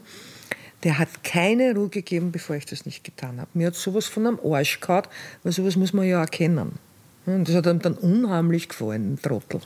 der 0.83 0.99
hat 0.99 1.23
keine 1.23 1.73
Ruhe 1.73 1.89
gegeben, 1.89 2.31
bevor 2.31 2.55
ich 2.55 2.65
das 2.65 2.85
nicht 2.85 3.03
getan 3.03 3.39
habe. 3.39 3.49
Mir 3.53 3.67
hat 3.67 3.75
sowas 3.75 4.05
von 4.05 4.27
einem 4.27 4.39
Arsch 4.43 4.79
gehabt, 4.79 5.11
weil 5.43 5.51
sowas 5.51 5.75
muss 5.75 5.93
man 5.93 6.07
ja 6.07 6.21
erkennen. 6.21 6.73
Und 7.25 7.47
das 7.49 7.55
hat 7.55 7.65
ihm 7.65 7.79
dann 7.79 7.95
unheimlich 7.95 8.69
gefallen, 8.69 9.13
ein 9.13 9.21
Trottel. 9.21 9.59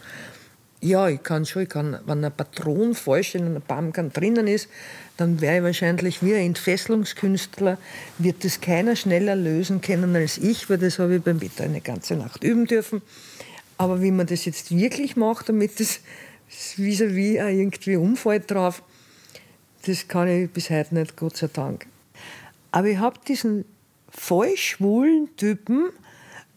Ja, 0.84 1.08
ich 1.10 1.22
kann 1.22 1.46
schon, 1.46 1.64
ich 1.64 1.70
kann, 1.70 2.00
wenn 2.08 2.26
ein 2.26 2.32
Patron 2.32 2.96
falsch 2.96 3.36
in 3.36 3.46
einer 3.46 3.60
Pumpgun 3.60 4.12
drinnen 4.12 4.48
ist, 4.48 4.68
dann 5.16 5.40
wäre 5.40 5.58
ich 5.58 5.64
wahrscheinlich 5.64 6.24
wie 6.24 6.34
ein 6.34 6.48
Entfesselungskünstler, 6.48 7.78
wird 8.18 8.44
das 8.44 8.62
keiner 8.62 8.96
schneller 8.96 9.36
lösen 9.36 9.82
können 9.82 10.16
als 10.16 10.40
ich, 10.40 10.72
weil 10.72 10.80
das 10.80 10.98
habe 10.98 11.18
ich 11.18 11.22
beim 11.22 11.40
Wetter 11.40 11.66
eine 11.66 11.82
ganze 11.82 12.16
Nacht 12.16 12.44
üben 12.44 12.66
dürfen. 12.66 13.04
Aber 13.78 14.02
wie 14.02 14.10
man 14.10 14.26
das 14.26 14.46
jetzt 14.46 14.76
wirklich 14.76 15.16
macht, 15.16 15.50
damit 15.50 15.80
das 15.80 16.00
vis-à-vis 16.50 17.40
-vis 17.40 17.48
irgendwie 17.48 17.96
umfällt 17.96 18.50
drauf, 18.50 18.82
das 19.86 20.08
kann 20.08 20.28
ich 20.28 20.50
bis 20.50 20.72
heute 20.72 20.96
nicht, 20.96 21.16
Gott 21.16 21.38
sei 21.38 21.50
Dank. 21.54 21.86
Aber 22.72 22.88
ich 22.88 22.98
habe 22.98 23.20
diesen 23.28 23.66
voll 24.10 24.58
schwulen 24.58 25.30
Typen, 25.38 25.90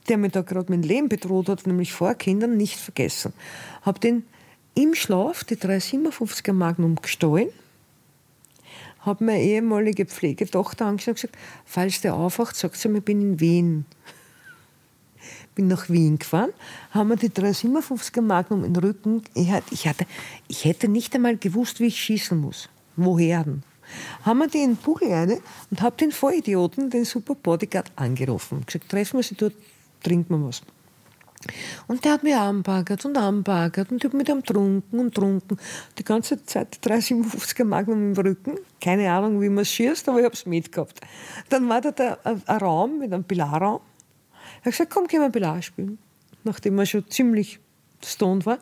der 0.08 0.18
mir 0.18 0.28
da 0.28 0.42
gerade 0.42 0.70
mein 0.70 0.82
Leben 0.82 1.08
bedroht 1.08 1.48
hat, 1.48 1.66
nämlich 1.66 1.92
vor 1.92 2.14
Kindern, 2.14 2.56
nicht 2.56 2.78
vergessen. 2.78 3.32
Habe 3.82 4.00
den 4.00 4.24
im 4.74 4.94
Schlaf 4.94 5.44
die 5.44 5.56
357er 5.56 6.52
Magnum 6.52 6.96
gestohlen, 6.96 7.48
habe 9.00 9.24
meine 9.24 9.42
ehemalige 9.42 10.06
Pflegetochter 10.06 10.86
angeschaut 10.86 11.08
und 11.08 11.14
gesagt, 11.16 11.38
falls 11.64 12.00
der 12.00 12.14
aufwacht, 12.14 12.56
sagt 12.56 12.76
sie 12.76 12.88
mir, 12.88 12.98
ich 12.98 13.04
bin 13.04 13.20
in 13.20 13.40
Wien. 13.40 13.84
Bin 15.54 15.68
nach 15.68 15.88
Wien 15.88 16.18
gefahren, 16.18 16.50
haben 16.90 17.10
wir 17.10 17.16
die 17.16 17.28
357er 17.28 18.22
Magnum 18.22 18.64
in 18.64 18.74
den 18.74 18.82
Rücken. 18.82 19.22
Ich, 19.34 19.52
hatte, 19.86 20.04
ich 20.48 20.64
hätte 20.64 20.88
nicht 20.88 21.14
einmal 21.14 21.36
gewusst, 21.36 21.78
wie 21.78 21.86
ich 21.86 22.00
schießen 22.00 22.36
muss. 22.36 22.68
Woher 22.96 23.44
denn? 23.44 23.62
Haben 24.22 24.38
wir 24.38 24.48
den 24.48 24.74
Buckel 24.74 25.12
rein 25.12 25.40
und 25.70 25.80
habe 25.80 25.96
den 25.96 26.10
Vollidioten, 26.10 26.90
den 26.90 27.04
Super 27.04 27.36
Bodyguard, 27.36 27.92
angerufen. 27.94 28.64
Gesagt, 28.66 28.88
treffen 28.88 29.18
wir 29.18 29.22
sie 29.22 29.36
dort, 29.36 29.54
trinken 30.04 30.38
wir 30.38 30.46
was. 30.46 30.62
Und 31.86 32.04
der 32.04 32.12
hat 32.12 32.22
mich 32.22 32.34
anpackert 32.34 33.04
und 33.04 33.18
anpackert 33.18 33.90
und 33.90 33.98
ich 33.98 34.04
habe 34.04 34.16
mit 34.16 34.28
ihm 34.28 34.42
trunken 34.42 34.98
und 34.98 35.14
trunken. 35.14 35.58
Die 35.98 36.04
ganze 36.04 36.44
Zeit 36.44 36.78
357er 36.82 37.64
Magnum 37.64 38.12
im 38.12 38.16
Rücken. 38.16 38.58
Keine 38.80 39.10
Ahnung, 39.12 39.40
wie 39.40 39.48
man 39.48 39.62
es 39.62 39.70
schießt, 39.70 40.08
aber 40.08 40.20
ich 40.20 40.24
habe 40.24 40.34
es 40.34 40.46
mitgehabt. 40.46 41.00
Dann 41.50 41.68
war 41.68 41.80
da 41.80 41.90
der, 41.90 42.18
ein, 42.24 42.42
ein 42.46 42.56
Raum 42.58 42.98
mit 42.98 43.12
einem 43.12 43.24
Pilarraum. 43.24 43.80
Ich 44.60 44.60
habe 44.60 44.70
gesagt, 44.70 44.90
komm, 44.90 45.06
gehen 45.06 45.20
wir 45.20 45.30
Pilar 45.30 45.60
spielen. 45.60 45.98
Nachdem 46.44 46.78
er 46.78 46.86
schon 46.86 47.08
ziemlich 47.08 47.60
stoned 48.02 48.46
war. 48.46 48.58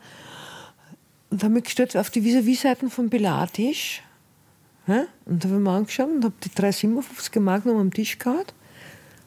Und 1.30 1.42
habe 1.42 1.54
mich 1.54 1.64
gestellt 1.64 1.96
auf 1.96 2.10
die 2.10 2.24
Vis-a-vis-Seiten 2.24 2.90
vom 2.90 3.08
Pilartisch? 3.08 4.02
Und 4.86 5.06
da 5.26 5.48
habe 5.48 5.58
ich 5.58 5.62
mir 5.62 5.70
angeschaut 5.70 6.08
und 6.08 6.24
habe 6.24 6.34
die 6.42 6.50
357 6.52 7.40
Magnum 7.40 7.78
am 7.78 7.92
Tisch 7.92 8.18
gehabt 8.18 8.52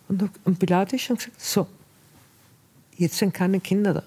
und 0.10 0.30
am 0.44 0.56
Pilates 0.58 1.10
und 1.10 1.18
gesagt, 1.18 1.40
so, 1.40 1.68
jetzt 2.98 3.18
sind 3.18 3.34
keine 3.34 3.60
Kinder 3.60 3.94
da. 3.94 4.04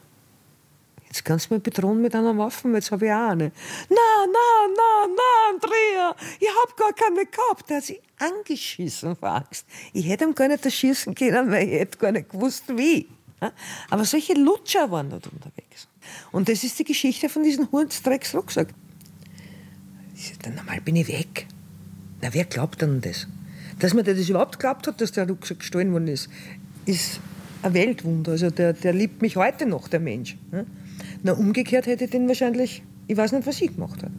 Jetzt 1.09 1.25
kannst 1.25 1.51
du 1.51 1.55
mich 1.55 1.63
bedrohen 1.63 2.03
mit 2.03 2.15
einer 2.15 2.37
Waffe, 2.37 2.69
jetzt 2.69 2.91
habe 2.91 3.07
ich 3.07 3.13
auch 3.13 3.31
eine. 3.31 3.51
Na, 3.89 3.97
na, 4.27 4.75
na, 4.77 5.07
na, 5.17 5.55
Andrea, 5.55 6.15
ich 6.39 6.49
habe 6.49 6.73
gar 6.77 6.93
keine 6.93 7.25
gehabt. 7.25 7.71
Der 7.71 7.79
hat 7.79 7.85
sich 7.85 8.01
angeschissen 8.19 9.17
vor 9.17 9.31
Angst. 9.31 9.67
Ich 9.95 10.07
hätte 10.07 10.25
ihm 10.25 10.35
gar 10.35 10.49
nicht 10.49 10.65
erschießen 10.65 11.15
können, 11.15 11.51
weil 11.51 11.67
ich 11.67 11.81
hätte 11.81 11.99
gar 11.99 12.13
nicht 12.13 12.29
gewusst, 12.29 12.65
wie. 12.69 13.09
Aber 13.89 14.05
solche 14.05 14.35
Lutscher 14.35 14.91
waren 14.91 15.09
dort 15.09 15.29
unterwegs. 15.29 15.89
Und 16.31 16.49
das 16.49 16.63
ist 16.63 16.79
die 16.79 16.85
Geschichte 16.85 17.29
von 17.29 17.43
diesem 17.43 17.71
Hundsdrecksrucksack. 17.71 18.69
Normal 20.55 20.81
bin 20.81 20.97
ich 20.97 21.09
weg. 21.09 21.47
Na, 22.21 22.35
wer 22.35 22.45
glaubt 22.45 22.83
denn 22.83 23.01
das? 23.01 23.27
Dass 23.79 23.95
man 23.95 24.05
das 24.05 24.29
überhaupt 24.29 24.59
glaubt 24.59 24.87
hat, 24.87 25.01
dass 25.01 25.13
der 25.13 25.29
Rucksack 25.29 25.61
gestohlen 25.61 25.93
worden 25.93 26.09
ist, 26.09 26.29
ist 26.85 27.21
ein 27.63 27.75
Weltwunder. 27.75 28.33
Also 28.33 28.51
der, 28.51 28.73
der 28.73 28.93
liebt 28.93 29.23
mich 29.23 29.37
heute 29.37 29.67
noch, 29.67 29.89
der 29.89 30.01
Mensch. 30.01 30.37
Na, 31.23 31.33
umgekehrt 31.33 31.87
hätte 31.87 32.05
ich 32.05 32.11
den 32.11 32.29
wahrscheinlich, 32.29 32.83
ich 33.07 33.17
weiß 33.17 33.33
nicht, 33.33 33.47
was 33.47 33.61
ich 33.61 33.75
gemacht 33.75 34.03
habe. 34.03 34.13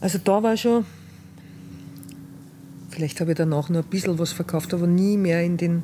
Also 0.00 0.18
da 0.18 0.42
war 0.42 0.56
schon, 0.56 0.86
vielleicht 2.90 3.20
habe 3.20 3.32
ich 3.32 3.36
danach 3.36 3.68
noch 3.68 3.82
ein 3.82 3.90
bisschen 3.90 4.18
was 4.18 4.32
verkauft, 4.32 4.72
aber 4.72 4.86
nie 4.86 5.16
mehr 5.16 5.42
in 5.42 5.56
den, 5.56 5.82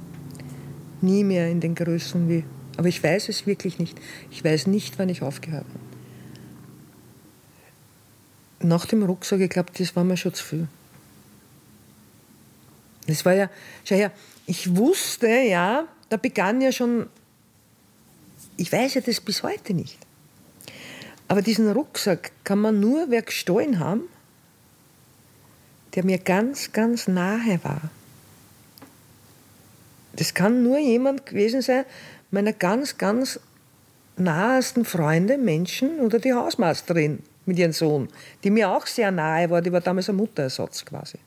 nie 1.00 1.24
mehr 1.24 1.50
in 1.50 1.60
den 1.60 1.74
Größen 1.74 2.28
wie, 2.28 2.44
aber 2.76 2.88
ich 2.88 3.02
weiß 3.02 3.28
es 3.28 3.46
wirklich 3.46 3.78
nicht. 3.78 4.00
Ich 4.30 4.44
weiß 4.44 4.68
nicht, 4.68 4.98
wann 4.98 5.08
ich 5.08 5.22
aufgehört 5.22 5.64
habe 5.64 5.84
nach 8.64 8.86
dem 8.86 9.02
Rucksack, 9.02 9.40
ich 9.40 9.50
glaube, 9.50 9.72
das 9.76 9.94
war 9.94 10.04
mir 10.04 10.16
schon 10.16 10.34
zu 10.34 10.42
viel. 10.42 10.68
Das 13.06 13.24
war 13.24 13.34
ja, 13.34 13.50
schau 13.84 13.96
her, 13.96 14.12
ich 14.46 14.76
wusste 14.76 15.28
ja, 15.28 15.86
da 16.08 16.16
begann 16.16 16.60
ja 16.60 16.72
schon, 16.72 17.08
ich 18.56 18.70
weiß 18.70 18.94
ja 18.94 19.00
das 19.00 19.20
bis 19.20 19.42
heute 19.42 19.74
nicht. 19.74 19.98
Aber 21.28 21.42
diesen 21.42 21.70
Rucksack 21.72 22.32
kann 22.44 22.60
man 22.60 22.80
nur 22.80 23.06
wer 23.08 23.22
gestohlen 23.22 23.78
haben, 23.78 24.02
der 25.94 26.04
mir 26.04 26.18
ganz, 26.18 26.72
ganz 26.72 27.08
nahe 27.08 27.58
war. 27.62 27.80
Das 30.12 30.34
kann 30.34 30.62
nur 30.62 30.78
jemand 30.78 31.26
gewesen 31.26 31.62
sein, 31.62 31.84
meiner 32.30 32.52
ganz, 32.52 32.98
ganz 32.98 33.40
nahesten 34.16 34.84
Freunde, 34.84 35.38
Menschen 35.38 35.98
oder 36.00 36.18
die 36.18 36.34
Hausmeisterin 36.34 37.20
mit 37.46 37.58
ihrem 37.58 37.72
Sohn, 37.72 38.08
die 38.42 38.50
mir 38.50 38.70
auch 38.70 38.86
sehr 38.86 39.10
nahe 39.10 39.50
war. 39.50 39.60
Die 39.60 39.72
war 39.72 39.80
damals 39.80 40.08
ein 40.08 40.16
Mutterersatz 40.16 40.84
quasi. 40.84 41.18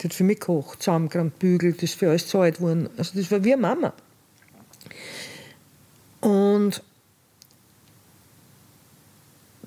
Die 0.00 0.04
hat 0.04 0.14
für 0.14 0.24
mich 0.24 0.40
gekocht, 0.40 0.82
zusammengerammt, 0.82 1.38
bügelt, 1.38 1.82
ist 1.82 1.94
für 1.94 2.08
alles 2.08 2.28
zahlt 2.28 2.60
worden. 2.60 2.88
Also 2.96 3.18
das 3.18 3.30
war 3.30 3.42
wie 3.42 3.52
eine 3.52 3.62
Mama. 3.62 3.92
Und 6.20 6.82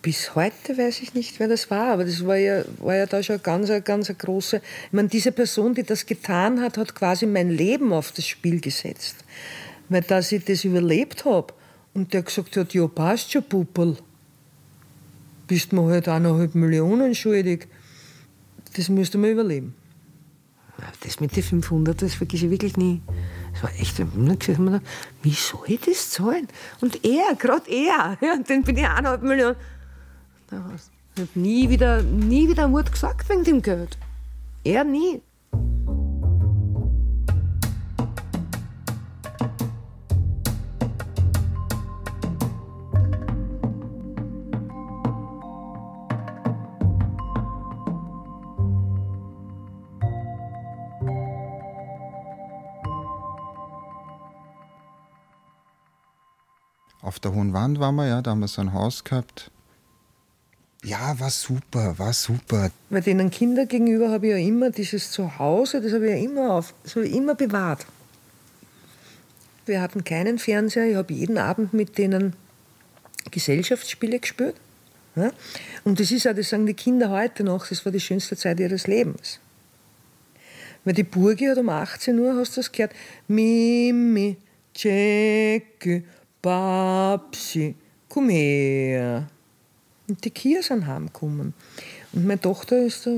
bis 0.01 0.33
heute 0.35 0.77
weiß 0.77 1.01
ich 1.01 1.13
nicht, 1.13 1.39
wer 1.39 1.47
das 1.47 1.69
war, 1.69 1.93
aber 1.93 2.05
das 2.05 2.25
war 2.25 2.35
ja, 2.35 2.63
war 2.79 2.95
ja 2.95 3.05
da 3.05 3.21
schon 3.21 3.41
ganz, 3.43 3.71
ganz 3.83 4.11
große. 4.15 4.57
Ich 4.87 4.93
meine, 4.93 5.09
diese 5.09 5.31
Person, 5.31 5.75
die 5.75 5.83
das 5.83 6.05
getan 6.05 6.61
hat, 6.61 6.77
hat 6.77 6.95
quasi 6.95 7.25
mein 7.25 7.49
Leben 7.49 7.93
auf 7.93 8.11
das 8.11 8.25
Spiel 8.25 8.59
gesetzt. 8.59 9.17
Weil, 9.89 10.01
dass 10.01 10.31
ich 10.31 10.43
das 10.45 10.63
überlebt 10.63 11.25
habe 11.25 11.53
und 11.93 12.13
der 12.13 12.23
gesagt 12.23 12.57
hat: 12.57 12.73
Ja, 12.73 12.87
passt 12.87 13.31
schon, 13.31 13.43
Puppel. 13.43 13.97
Bist 15.47 15.73
mir 15.73 15.85
halt 15.85 16.07
eineinhalb 16.07 16.55
Millionen 16.55 17.13
schuldig. 17.13 17.67
Das 18.75 18.89
musst 18.89 19.13
mal 19.15 19.29
überleben. 19.29 19.75
Das 21.01 21.19
mit 21.19 21.35
den 21.35 21.43
500, 21.43 22.01
das 22.01 22.13
vergesse 22.13 22.45
ich 22.45 22.51
wirklich 22.51 22.77
nie. 22.77 23.01
Das 23.53 23.63
war 23.63 23.71
echt, 23.73 23.97
wie 23.97 25.31
soll 25.31 25.65
ich 25.67 25.81
das 25.81 26.11
zahlen? 26.11 26.47
Und 26.79 27.03
er, 27.03 27.35
gerade 27.35 27.69
er, 27.69 28.17
ja, 28.21 28.37
dann 28.47 28.63
bin 28.63 28.77
ich 28.77 28.85
eineinhalb 28.85 29.23
Millionen. 29.23 29.55
Ich 31.15 31.21
habe 31.21 31.39
nie 31.39 31.69
wieder, 31.69 32.03
nie 32.03 32.47
wieder 32.47 32.65
ein 32.65 32.73
Wort 32.73 32.91
gesagt 32.91 33.27
wegen 33.29 33.43
dem 33.43 33.61
Geld. 33.61 33.97
Er 34.63 34.83
nie. 34.83 35.21
Auf 57.11 57.19
der 57.19 57.33
Hohen 57.33 57.51
Wand 57.51 57.77
waren 57.81 57.95
wir, 57.95 58.07
ja, 58.07 58.21
da 58.21 58.31
haben 58.31 58.39
wir 58.39 58.47
so 58.47 58.61
ein 58.61 58.71
Haus 58.71 59.03
gehabt. 59.03 59.51
Ja, 60.81 61.19
war 61.19 61.29
super, 61.29 61.99
war 61.99 62.13
super. 62.13 62.71
Weil 62.89 63.01
denen 63.01 63.29
Kindern 63.29 63.67
gegenüber 63.67 64.09
habe 64.11 64.27
ich 64.27 64.31
ja 64.31 64.37
immer 64.37 64.71
dieses 64.71 65.11
Zuhause, 65.11 65.81
das 65.81 65.91
habe 65.91 66.05
ich 66.05 66.11
ja 66.11 66.23
immer 66.23 66.53
auf, 66.53 66.73
das 66.83 66.95
habe 66.95 67.05
ich 67.05 67.13
immer 67.13 67.35
bewahrt. 67.35 67.85
Wir 69.65 69.81
hatten 69.81 70.05
keinen 70.05 70.39
Fernseher, 70.39 70.89
ich 70.89 70.95
habe 70.95 71.13
jeden 71.13 71.37
Abend 71.37 71.73
mit 71.73 71.97
denen 71.97 72.33
Gesellschaftsspiele 73.29 74.17
gespielt. 74.19 74.55
Ja? 75.17 75.31
Und 75.83 75.99
das 75.99 76.11
ist 76.11 76.25
auch, 76.29 76.33
das 76.33 76.47
sagen 76.47 76.65
die 76.65 76.75
Kinder 76.75 77.09
heute 77.09 77.43
noch, 77.43 77.67
das 77.67 77.83
war 77.83 77.91
die 77.91 77.99
schönste 77.99 78.37
Zeit 78.37 78.57
ihres 78.61 78.87
Lebens. 78.87 79.41
Weil 80.85 80.93
die 80.93 81.03
Burgi 81.03 81.47
hat 81.47 81.57
um 81.57 81.67
18 81.67 82.17
Uhr, 82.17 82.37
hast 82.37 82.55
du 82.55 82.61
das 82.61 82.71
gehört, 82.71 82.93
Mimi, 83.27 84.37
Jackie, 84.73 86.05
Babsi, 86.41 87.75
komm 88.09 88.29
her. 88.29 89.27
Und 90.07 90.23
die 90.25 90.31
Kia 90.31 90.61
sind 90.61 90.87
heimgekommen. 90.87 91.53
Und 92.13 92.25
meine 92.25 92.41
Tochter 92.41 92.77
ist 92.83 93.05
da 93.05 93.11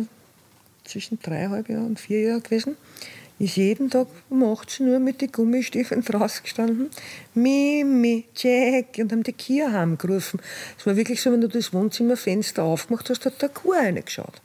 zwischen 0.84 1.20
dreieinhalb 1.22 1.70
Jahren 1.70 1.88
und 1.88 2.00
vier 2.00 2.22
Jahren 2.22 2.44
gewesen, 2.44 2.76
ist 3.40 3.56
jeden 3.56 3.90
Tag 3.90 4.08
um 4.30 4.44
18 4.44 4.88
Uhr 4.88 5.00
mit 5.00 5.22
den 5.22 5.32
Gummistiefeln 5.32 6.04
draußen 6.04 6.44
gestanden. 6.44 6.90
Mimi, 7.34 8.26
Jack, 8.36 8.98
und 9.00 9.12
haben 9.12 9.24
die 9.24 9.34
Kia 9.34 9.72
heimgerufen. 9.72 10.42
Es 10.78 10.86
war 10.86 10.96
wirklich 10.96 11.22
so, 11.22 11.32
wenn 11.32 11.42
du 11.42 11.48
das 11.48 11.74
Wohnzimmerfenster 11.74 12.64
aufgemacht 12.64 13.10
hast, 13.10 13.26
hat 13.26 13.42
der 13.42 13.50
Kuh 13.50 13.74
reingeschaut. 13.74 14.42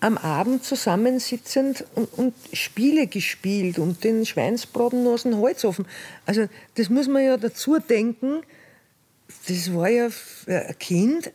Am 0.00 0.18
Abend 0.18 0.64
zusammensitzend 0.64 1.84
und, 1.94 2.12
und, 2.18 2.34
Spiele 2.52 3.06
gespielt 3.06 3.78
und 3.78 4.04
den 4.04 4.26
Schweinsbraten 4.26 5.06
aus 5.06 5.22
dem 5.22 5.36
Holzofen. 5.36 5.86
Also, 6.26 6.48
das 6.74 6.88
muss 6.88 7.08
man 7.08 7.24
ja 7.24 7.36
dazu 7.36 7.78
denken, 7.78 8.42
das 9.48 9.74
war 9.74 9.88
ja 9.88 10.10
für 10.10 10.66
ein 10.66 10.78
Kind 10.78 11.32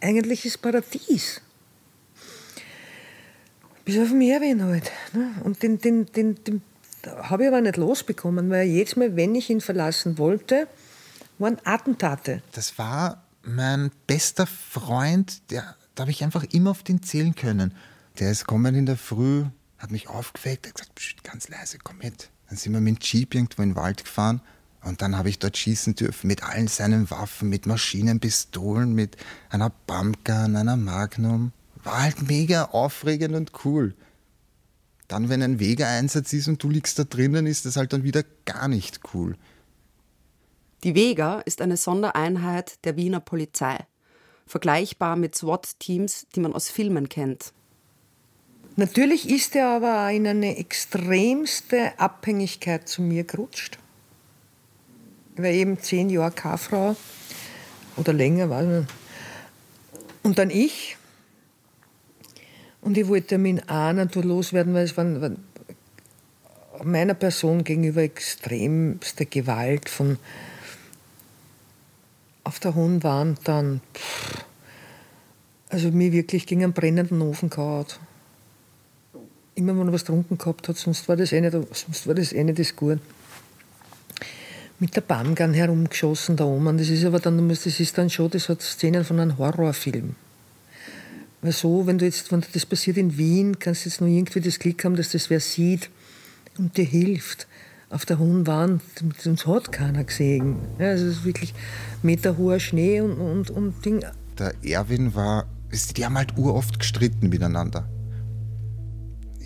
eigentlich 0.00 0.42
das 0.42 0.58
Paradies. 0.58 1.40
Bis 3.84 3.98
auf 3.98 4.08
den 4.08 4.22
Erwin 4.22 4.62
halt. 4.62 4.90
Ne? 5.12 5.34
Und 5.44 5.62
den, 5.62 5.78
den, 5.78 6.06
den, 6.06 6.42
den 6.44 6.62
habe 7.06 7.44
ich 7.44 7.48
aber 7.48 7.60
nicht 7.60 7.76
losbekommen, 7.76 8.50
weil 8.50 8.66
jedes 8.66 8.96
Mal, 8.96 9.14
wenn 9.16 9.34
ich 9.34 9.50
ihn 9.50 9.60
verlassen 9.60 10.18
wollte, 10.18 10.66
waren 11.38 11.58
Attentate. 11.64 12.42
Das 12.52 12.78
war 12.78 13.22
mein 13.42 13.90
bester 14.06 14.46
Freund, 14.46 15.50
der, 15.50 15.76
da 15.94 16.02
habe 16.02 16.10
ich 16.10 16.24
einfach 16.24 16.44
immer 16.44 16.70
auf 16.70 16.82
den 16.82 17.02
zählen 17.02 17.34
können. 17.34 17.74
Der 18.18 18.30
ist 18.30 18.40
gekommen 18.40 18.74
in 18.74 18.86
der 18.86 18.96
Früh, 18.96 19.44
hat 19.78 19.90
mich 19.90 20.08
aufgeweckt, 20.08 20.66
hat 20.66 20.74
gesagt, 20.74 21.24
ganz 21.24 21.48
leise, 21.48 21.78
komm 21.82 21.98
mit. 21.98 22.30
Dann 22.48 22.58
sind 22.58 22.72
wir 22.72 22.80
mit 22.80 22.96
dem 22.96 23.00
Jeep 23.00 23.34
irgendwo 23.34 23.62
in 23.62 23.70
den 23.70 23.76
Wald 23.76 24.04
gefahren 24.04 24.40
und 24.82 25.02
dann 25.02 25.16
habe 25.16 25.28
ich 25.28 25.38
dort 25.38 25.56
schießen 25.56 25.94
dürfen 25.94 26.26
mit 26.26 26.42
allen 26.42 26.68
seinen 26.68 27.10
Waffen, 27.10 27.48
mit 27.48 27.66
Maschinenpistolen, 27.66 28.94
mit 28.94 29.16
einer 29.48 29.70
Pumpgun, 29.70 30.56
einer 30.56 30.76
Magnum. 30.76 31.52
War 31.82 32.02
halt 32.02 32.28
mega 32.28 32.66
aufregend 32.66 33.34
und 33.34 33.52
cool. 33.64 33.94
Dann, 35.08 35.28
wenn 35.28 35.42
ein 35.42 35.60
Vega-Einsatz 35.60 36.32
ist 36.32 36.48
und 36.48 36.62
du 36.62 36.70
liegst 36.70 36.98
da 36.98 37.04
drinnen, 37.04 37.46
ist 37.46 37.66
das 37.66 37.76
halt 37.76 37.92
dann 37.92 38.04
wieder 38.04 38.24
gar 38.44 38.68
nicht 38.68 39.00
cool. 39.12 39.36
Die 40.82 40.94
Vega 40.94 41.40
ist 41.40 41.60
eine 41.60 41.76
Sondereinheit 41.76 42.84
der 42.84 42.96
Wiener 42.96 43.20
Polizei. 43.20 43.86
Vergleichbar 44.46 45.16
mit 45.16 45.34
SWAT-Teams, 45.34 46.26
die 46.34 46.40
man 46.40 46.52
aus 46.52 46.68
Filmen 46.68 47.08
kennt. 47.08 47.52
Natürlich 48.76 49.28
ist 49.28 49.54
er 49.54 49.68
aber 49.68 50.10
in 50.10 50.26
eine 50.26 50.56
extremste 50.58 51.98
Abhängigkeit 51.98 52.88
zu 52.88 53.02
mir 53.02 53.24
gerutscht 53.24 53.78
war 55.36 55.46
eben 55.46 55.78
zehn 55.80 56.10
Jahre 56.10 56.32
K-Frau 56.32 56.96
oder 57.96 58.12
länger, 58.12 58.48
nicht. 58.48 58.86
Und 60.22 60.38
dann 60.38 60.50
ich. 60.50 60.96
Und 62.80 62.96
ich 62.98 63.08
wollte 63.08 63.38
mit 63.38 63.68
einer 63.68 64.08
Tour 64.08 64.24
loswerden, 64.24 64.74
weil 64.74 64.84
es 64.84 64.96
war, 64.96 65.20
war 65.20 65.30
meiner 66.82 67.14
Person 67.14 67.64
gegenüber 67.64 68.02
extremste 68.02 69.26
Gewalt 69.26 69.88
von 69.88 70.18
auf 72.44 72.60
der 72.60 72.74
hohen 72.74 73.02
Wand 73.02 73.40
dann. 73.44 73.80
Also 75.68 75.90
mir 75.90 76.12
wirklich 76.12 76.46
gegen 76.46 76.62
einen 76.62 76.72
brennenden 76.72 77.20
Ofen 77.22 77.50
gehauen. 77.50 77.86
Immer 79.56 79.78
wenn 79.78 79.88
er 79.88 79.92
was 79.92 80.02
getrunken 80.04 80.38
gehabt 80.38 80.68
hat, 80.68 80.76
sonst 80.76 81.08
war 81.08 81.16
das 81.16 81.32
eh 81.32 81.40
nicht, 81.40 81.52
sonst 81.52 82.06
war 82.06 82.14
das 82.14 82.32
eh 82.32 82.44
nicht 82.44 82.58
das 82.58 82.74
mit 84.80 84.96
der 84.96 85.00
Bamgan 85.02 85.54
herumgeschossen 85.54 86.36
da 86.36 86.44
oben. 86.44 86.76
Das 86.78 86.88
ist 86.88 87.04
aber 87.04 87.20
dann, 87.20 87.48
das 87.48 87.66
ist 87.66 87.96
dann 87.96 88.10
schon, 88.10 88.30
das 88.30 88.48
hat 88.48 88.60
Szenen 88.60 89.04
von 89.04 89.20
einem 89.20 89.38
Horrorfilm. 89.38 90.16
Weil 91.42 91.52
so, 91.52 91.86
wenn 91.86 91.98
du 91.98 92.04
jetzt, 92.04 92.32
wenn 92.32 92.44
das 92.52 92.66
passiert 92.66 92.96
in 92.96 93.16
Wien, 93.16 93.58
kannst 93.58 93.84
du 93.84 93.88
jetzt 93.88 94.00
nur 94.00 94.10
irgendwie 94.10 94.40
das 94.40 94.58
Glück 94.58 94.84
haben, 94.84 94.96
dass 94.96 95.10
das 95.10 95.30
wer 95.30 95.40
sieht 95.40 95.90
und 96.58 96.76
dir 96.76 96.84
hilft. 96.84 97.46
Auf 97.94 98.04
der 98.04 98.18
hohen 98.18 98.44
Wand, 98.48 98.82
uns 99.24 99.46
hat 99.46 99.70
keiner 99.70 100.02
gesehen. 100.02 100.56
Ja, 100.80 100.88
also 100.88 101.06
es 101.06 101.18
ist 101.18 101.24
wirklich 101.24 101.54
meterhoher 102.02 102.58
Schnee 102.58 103.00
und, 103.00 103.12
und, 103.12 103.50
und 103.50 103.84
Ding. 103.84 104.04
Der 104.36 104.52
Erwin 104.64 105.14
war, 105.14 105.46
die 105.96 106.04
haben 106.04 106.16
halt 106.16 106.36
uroft 106.36 106.80
gestritten 106.80 107.28
miteinander. 107.28 107.88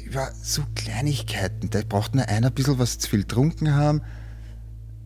Über 0.03 0.31
so 0.43 0.63
Kleinigkeiten. 0.75 1.69
Da 1.69 1.83
braucht 1.87 2.15
nur 2.15 2.27
einer 2.27 2.47
ein 2.47 2.55
bisschen 2.55 2.79
was 2.79 2.99
zu 2.99 3.11
viel 3.11 3.21
getrunken 3.21 3.75
haben 3.75 4.01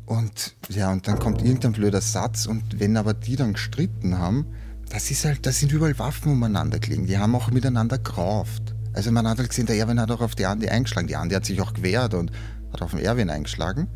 und 0.06 0.54
ja, 0.68 0.92
und 0.92 1.08
dann 1.08 1.18
kommt 1.18 1.42
irgendein 1.42 1.72
blöder 1.72 2.00
Satz 2.00 2.46
und 2.46 2.78
wenn 2.78 2.96
aber 2.96 3.12
die 3.12 3.34
dann 3.34 3.54
gestritten 3.54 4.18
haben, 4.18 4.46
das 4.88 5.10
ist 5.10 5.24
halt, 5.24 5.44
da 5.46 5.50
sind 5.50 5.72
überall 5.72 5.98
Waffen 5.98 6.30
umeinander 6.30 6.78
gelegen. 6.78 7.08
Die 7.08 7.18
haben 7.18 7.34
auch 7.34 7.50
miteinander 7.50 7.98
gerauft. 7.98 8.72
Also 8.92 9.10
man 9.10 9.26
hat 9.26 9.38
halt 9.38 9.48
gesehen, 9.48 9.66
der 9.66 9.76
Erwin 9.78 9.98
hat 9.98 10.12
auch 10.12 10.20
auf 10.20 10.36
die 10.36 10.46
Andi 10.46 10.68
eingeschlagen. 10.68 11.08
Die 11.08 11.16
Andi 11.16 11.34
hat 11.34 11.44
sich 11.44 11.60
auch 11.60 11.74
gewehrt 11.74 12.14
und 12.14 12.30
hat 12.72 12.82
auf 12.82 12.90
den 12.90 13.00
Erwin 13.00 13.30
eingeschlagen. 13.30 13.88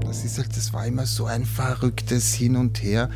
Das 0.00 0.24
ist 0.24 0.38
halt, 0.38 0.56
das 0.56 0.72
war 0.72 0.86
immer 0.86 1.06
so 1.06 1.26
ein 1.26 1.44
verrücktes 1.44 2.34
Hin 2.34 2.56
und 2.56 2.82
Her. 2.82 3.10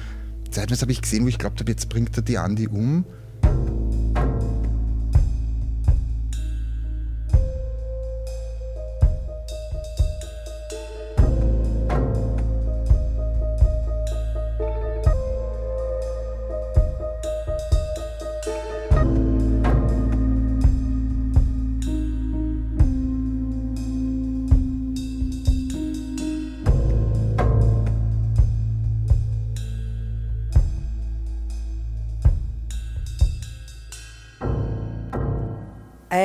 Zeitweise 0.51 0.83
habe 0.83 0.93
ich 0.93 1.03
gesehen, 1.03 1.25
wo 1.25 1.29
ich 1.29 1.39
glaubt 1.39 1.61
habe, 1.61 1.71
jetzt 1.71 1.89
bringt 1.89 2.17
er 2.17 2.23
die 2.23 2.39
Andi 2.39 2.67
um. 2.67 3.05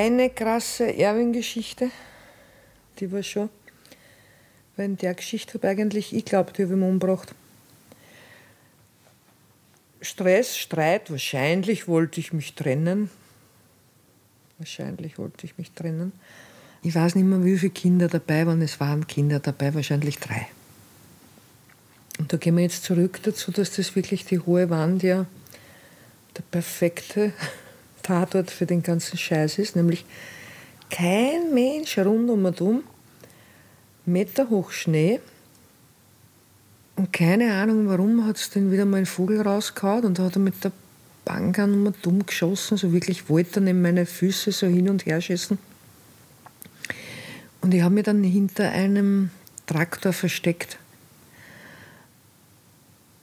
Eine 0.04 0.30
krasse 0.30 0.98
Erwin-Geschichte, 0.98 1.89
die 3.00 3.10
war 3.12 3.24
schon, 3.24 3.50
weil 4.76 4.86
in 4.86 4.98
der 4.98 5.13
Geschichte 5.13 5.54
habe 5.54 5.70
eigentlich 5.70 6.13
ich 6.13 6.26
glaube, 6.26 6.52
die 6.52 6.63
habe 6.63 6.74
ich 6.74 6.80
mich 6.80 6.89
umgebracht. 6.89 7.34
Stress, 10.02 10.58
Streit, 10.58 11.10
wahrscheinlich 11.10 11.88
wollte 11.88 12.20
ich 12.20 12.34
mich 12.34 12.54
trennen. 12.54 13.10
Wahrscheinlich 14.58 15.18
wollte 15.18 15.46
ich 15.46 15.58
mich 15.58 15.72
trennen. 15.72 16.12
Ich 16.82 16.94
weiß 16.94 17.16
nicht 17.16 17.24
mehr, 17.24 17.44
wie 17.46 17.58
viele 17.58 17.72
Kinder 17.72 18.10
dabei 18.10 18.46
waren. 18.46 18.62
Es 18.62 18.82
waren 18.82 19.08
Kinder 19.08 19.39
dabei, 19.39 19.74
wahrscheinlich 19.74 20.20
drei. 20.20 20.48
Und 22.20 22.34
da 22.34 22.38
gehen 22.38 22.58
wir 22.58 22.63
jetzt 22.63 22.84
zurück 22.84 23.22
dazu, 23.24 23.52
dass 23.54 23.72
das 23.72 23.96
wirklich 23.96 24.26
die 24.26 24.39
hohe 24.39 24.70
Wand 24.70 25.02
ja 25.02 25.26
der 26.36 26.44
perfekte 26.52 27.32
Tatort 28.04 28.52
für 28.52 28.66
den 28.66 28.84
ganzen 28.84 29.18
Scheiß 29.18 29.58
ist, 29.58 29.76
nämlich 29.76 30.06
kein 30.89 31.54
Mensch 31.54 31.98
rund 31.98 32.30
um 32.30 32.46
und 32.46 32.62
um, 32.62 32.84
Meter 34.06 34.50
hoch 34.50 34.72
Schnee. 34.72 35.20
Und 36.96 37.12
keine 37.12 37.54
Ahnung 37.56 37.88
warum 37.88 38.26
hat 38.28 38.38
es 38.38 38.52
dann 38.52 38.72
wieder 38.72 38.86
mal 38.86 38.98
einen 38.98 39.06
Vogel 39.08 39.42
rausgehauen 39.42 40.06
und 40.06 40.20
hat 40.20 40.36
er 40.36 40.42
mit 40.42 40.63
der 40.63 40.72
Bangan 41.26 41.74
um 41.74 41.94
dumm 42.02 42.26
geschossen, 42.26 42.78
so 42.78 42.92
wirklich 42.92 43.30
wollte 43.30 43.60
er 43.60 43.63
neben 43.63 43.82
meine 43.82 44.06
Füße 44.06 44.52
so 44.52 44.68
hin 44.68 44.89
und 44.89 45.06
her 45.06 45.22
schießen. 45.22 45.58
Und 47.62 47.74
ich 47.74 47.82
habe 47.82 47.96
mich 47.96 48.04
dann 48.04 48.24
hinter 48.24 48.70
einem 48.72 49.30
Traktor 49.66 50.12
versteckt. 50.12 50.78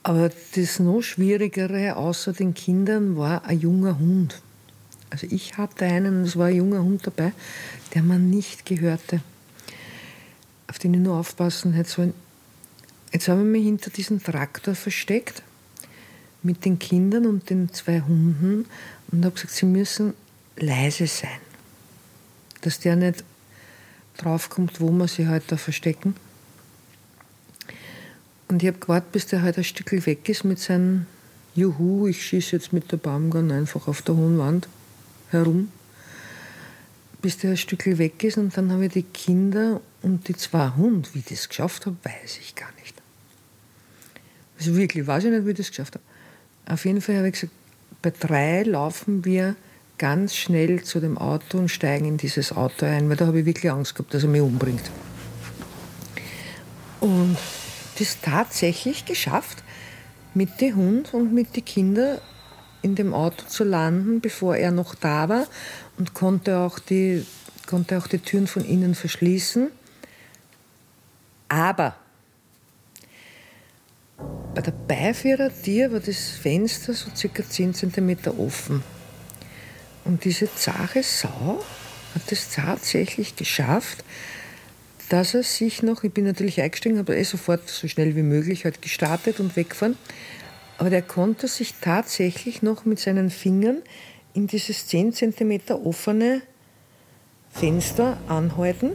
Aber 0.02 0.30
das 0.54 0.80
noch 0.80 1.02
Schwierigere 1.02 1.94
außer 1.94 2.32
den 2.32 2.54
Kindern 2.54 3.18
war 3.18 3.44
ein 3.44 3.60
junger 3.60 3.98
Hund. 3.98 4.40
Also 5.10 5.26
ich 5.28 5.58
hatte 5.58 5.84
einen, 5.84 6.22
es 6.22 6.36
war 6.36 6.46
ein 6.46 6.56
junger 6.56 6.82
Hund 6.82 7.04
dabei, 7.04 7.32
der 7.94 8.02
man 8.02 8.30
nicht 8.30 8.64
gehörte, 8.64 9.20
auf 10.68 10.78
den 10.78 10.94
ich 10.94 11.00
nur 11.00 11.16
aufpassen 11.16 11.72
hätte 11.72 11.90
sollen. 11.90 12.14
Jetzt 13.12 13.26
habe 13.26 13.40
ich 13.40 13.46
mich 13.46 13.64
hinter 13.64 13.90
diesem 13.90 14.22
Traktor 14.22 14.76
versteckt 14.76 15.42
mit 16.44 16.64
den 16.64 16.78
Kindern 16.78 17.26
und 17.26 17.50
den 17.50 17.72
zwei 17.72 18.00
Hunden 18.00 18.66
und 19.10 19.24
habe 19.24 19.34
gesagt, 19.34 19.52
sie 19.52 19.66
müssen 19.66 20.14
leise 20.56 21.08
sein, 21.08 21.40
dass 22.60 22.78
der 22.78 22.94
nicht 22.94 23.24
draufkommt, 24.16 24.80
wo 24.80 24.90
man 24.90 25.08
sie 25.08 25.26
halt 25.26 25.44
da 25.48 25.56
verstecken. 25.56 26.14
Und 28.46 28.62
ich 28.62 28.68
habe 28.68 28.78
gewartet, 28.78 29.12
bis 29.12 29.26
der 29.26 29.42
halt 29.42 29.58
ein 29.58 29.64
Stück 29.64 29.90
weg 30.06 30.28
ist 30.28 30.44
mit 30.44 30.60
seinem 30.60 31.06
Juhu, 31.56 32.06
ich 32.06 32.24
schieße 32.24 32.56
jetzt 32.56 32.72
mit 32.72 32.92
der 32.92 32.96
Baumgarn 32.96 33.50
einfach 33.50 33.88
auf 33.88 34.02
der 34.02 34.14
hohen 34.14 34.38
Wand 34.38 34.68
herum, 35.30 35.70
bis 37.22 37.38
der 37.38 37.50
ein 37.50 37.56
Stück 37.56 37.86
weg 37.86 38.22
ist. 38.24 38.38
Und 38.38 38.56
dann 38.56 38.72
habe 38.72 38.86
ich 38.86 38.92
die 38.92 39.02
Kinder 39.02 39.80
und 40.02 40.28
die 40.28 40.36
zwei 40.36 40.70
Hunde, 40.76 41.08
wie 41.12 41.20
ich 41.20 41.26
das 41.26 41.48
geschafft 41.48 41.86
habe, 41.86 41.96
weiß 42.02 42.38
ich 42.40 42.54
gar 42.54 42.70
nicht. 42.80 42.94
Also 44.58 44.76
wirklich, 44.76 45.06
weiß 45.06 45.24
ich 45.24 45.30
nicht, 45.30 45.46
wie 45.46 45.50
ich 45.50 45.56
das 45.56 45.70
geschafft 45.70 45.94
habe. 45.94 46.04
Auf 46.72 46.84
jeden 46.84 47.00
Fall 47.00 47.16
habe 47.16 47.28
ich 47.28 47.34
gesagt, 47.34 47.52
bei 48.02 48.10
drei 48.10 48.62
laufen 48.62 49.24
wir 49.24 49.56
ganz 49.98 50.34
schnell 50.34 50.82
zu 50.82 51.00
dem 51.00 51.18
Auto 51.18 51.58
und 51.58 51.68
steigen 51.68 52.06
in 52.06 52.16
dieses 52.16 52.52
Auto 52.52 52.86
ein, 52.86 53.08
weil 53.08 53.16
da 53.16 53.26
habe 53.26 53.40
ich 53.40 53.46
wirklich 53.46 53.70
Angst 53.70 53.94
gehabt, 53.94 54.14
dass 54.14 54.22
er 54.22 54.30
mich 54.30 54.40
umbringt. 54.40 54.90
Und 57.00 57.36
das 57.98 58.18
tatsächlich 58.20 59.04
geschafft, 59.04 59.62
mit 60.32 60.60
dem 60.60 60.76
Hund 60.76 61.12
und 61.12 61.34
mit 61.34 61.56
den 61.56 61.64
Kindern 61.64 62.18
in 62.82 62.94
dem 62.94 63.14
Auto 63.14 63.44
zu 63.46 63.64
landen, 63.64 64.20
bevor 64.20 64.56
er 64.56 64.70
noch 64.70 64.94
da 64.94 65.28
war 65.28 65.46
und 65.98 66.14
konnte 66.14 66.58
auch 66.58 66.78
die, 66.78 67.24
konnte 67.66 67.98
auch 67.98 68.06
die 68.06 68.18
Türen 68.18 68.46
von 68.46 68.64
innen 68.64 68.94
verschließen. 68.94 69.70
Aber 71.48 71.94
bei 74.54 74.62
der 74.62 74.72
Beifahrertür 74.72 75.92
war 75.92 76.00
das 76.00 76.30
Fenster 76.30 76.92
so 76.92 77.10
circa 77.14 77.42
10 77.42 77.74
cm 77.74 78.16
offen. 78.38 78.82
Und 80.04 80.24
diese 80.24 80.52
zahre 80.54 81.02
Sau 81.02 81.62
hat 82.14 82.32
es 82.32 82.50
tatsächlich 82.50 83.36
geschafft, 83.36 84.04
dass 85.08 85.34
er 85.34 85.42
sich 85.42 85.82
noch, 85.82 86.04
ich 86.04 86.12
bin 86.12 86.24
natürlich 86.24 86.60
eingestiegen, 86.60 86.98
habe 86.98 87.16
eh 87.16 87.24
sofort 87.24 87.68
so 87.68 87.88
schnell 87.88 88.14
wie 88.16 88.22
möglich 88.22 88.64
halt 88.64 88.80
gestartet 88.80 89.40
und 89.40 89.56
weggefahren, 89.56 89.96
aber 90.80 90.88
der 90.88 91.02
konnte 91.02 91.46
sich 91.46 91.74
tatsächlich 91.82 92.62
noch 92.62 92.86
mit 92.86 92.98
seinen 92.98 93.28
Fingern 93.28 93.82
in 94.32 94.46
dieses 94.46 94.86
10 94.86 95.12
cm 95.12 95.60
offene 95.84 96.40
Fenster 97.50 98.16
anhalten. 98.28 98.92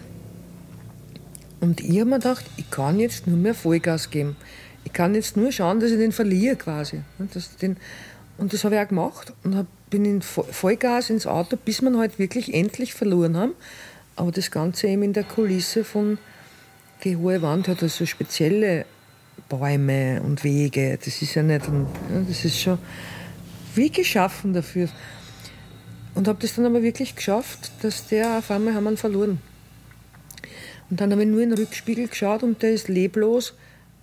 Und 1.62 1.82
ich 1.82 2.00
habe 2.00 2.10
mir 2.10 2.16
gedacht, 2.16 2.44
ich 2.58 2.72
kann 2.72 3.00
jetzt 3.00 3.28
nur 3.28 3.38
mehr 3.38 3.54
Vollgas 3.54 4.10
geben. 4.10 4.36
Ich 4.84 4.94
kann 4.94 5.14
jetzt 5.14 5.38
nur 5.38 5.52
schauen, 5.52 5.80
dass 5.80 5.92
ich 5.92 6.00
den 6.00 6.12
verliere 6.12 6.56
quasi. 6.56 7.02
Und 7.20 7.36
das, 7.36 7.52
das 7.56 8.64
habe 8.64 8.76
ich 8.76 8.82
auch 8.82 8.88
gemacht 8.88 9.34
und 9.44 9.68
bin 9.92 10.06
in 10.06 10.24
Vollgas 10.24 11.12
ins 11.12 11.28
Auto, 11.28 11.56
bis 11.56 11.84
wir 11.84 11.96
halt 12.00 12.18
wirklich 12.18 12.52
endlich 12.56 12.96
verloren 12.96 13.38
haben. 13.38 13.54
Aber 14.16 14.32
das 14.32 14.50
Ganze 14.50 14.88
eben 14.88 15.04
in 15.04 15.14
der 15.14 15.24
Kulisse 15.24 15.84
von 15.84 16.18
die 17.04 17.16
hohe 17.16 17.44
Wand 17.44 17.68
hat 17.68 17.84
also 17.84 18.08
spezielle 18.08 18.88
Bäume 19.50 20.22
und 20.22 20.44
Wege. 20.44 20.98
Das 21.04 21.22
ist 21.22 21.36
ja 21.36 21.44
nicht, 21.44 21.66
das 22.28 22.46
ist 22.46 22.60
schon 22.60 22.80
wie 23.76 23.90
geschaffen 23.90 24.54
dafür. 24.54 24.90
Und 26.14 26.28
habe 26.28 26.40
das 26.42 26.56
dann 26.56 26.66
aber 26.66 26.82
wirklich 26.82 27.16
geschafft, 27.16 27.72
dass 27.82 28.08
der 28.08 28.38
auf 28.38 28.50
einmal 28.50 28.74
haben 28.74 28.86
wir 28.86 28.92
ihn 28.92 28.98
verloren. 28.98 29.42
Und 30.90 31.02
dann 31.02 31.12
habe 31.12 31.24
ich 31.24 31.28
nur 31.28 31.42
in 31.42 31.50
den 31.50 31.60
Rückspiegel 31.60 32.08
geschaut 32.08 32.44
und 32.44 32.62
der 32.62 32.72
ist 32.72 32.88
leblos 32.88 33.54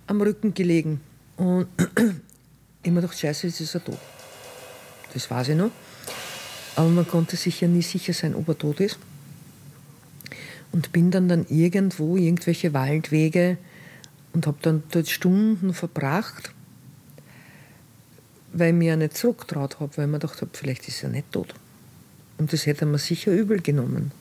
am 0.07 0.21
Rücken 0.21 0.53
gelegen. 0.53 1.01
Und 1.37 1.67
ich 2.83 2.91
mir 2.91 3.01
gedacht, 3.01 3.17
scheiße, 3.17 3.47
jetzt 3.47 3.61
ist 3.61 3.73
er 3.73 3.83
tot. 3.83 3.97
Das 5.13 5.29
weiß 5.29 5.49
ich 5.49 5.57
noch. 5.57 5.71
Aber 6.75 6.89
man 6.89 7.07
konnte 7.07 7.35
sich 7.35 7.61
ja 7.61 7.67
nie 7.67 7.81
sicher 7.81 8.13
sein, 8.13 8.35
ob 8.35 8.47
er 8.47 8.57
tot 8.57 8.79
ist. 8.79 8.99
Und 10.71 10.91
bin 10.91 11.11
dann, 11.11 11.27
dann 11.29 11.45
irgendwo, 11.49 12.17
irgendwelche 12.17 12.73
Waldwege 12.73 13.57
und 14.33 14.47
habe 14.47 14.57
dann 14.61 14.83
dort 14.91 15.09
Stunden 15.09 15.73
verbracht, 15.73 16.51
weil 18.51 18.69
ich 18.69 18.75
mich 18.75 18.87
ja 18.87 18.95
nicht 18.95 19.17
zurückgetraut 19.17 19.79
habe, 19.79 19.95
weil 19.97 20.05
ich 20.05 20.11
mir 20.11 20.19
gedacht 20.19 20.41
habe, 20.41 20.51
vielleicht 20.53 20.87
ist 20.87 21.03
er 21.03 21.09
nicht 21.09 21.31
tot. 21.31 21.53
Und 22.37 22.51
das 22.51 22.65
hätte 22.65 22.85
er 22.85 22.87
mir 22.87 22.97
sicher 22.97 23.31
übel 23.31 23.61
genommen. 23.61 24.11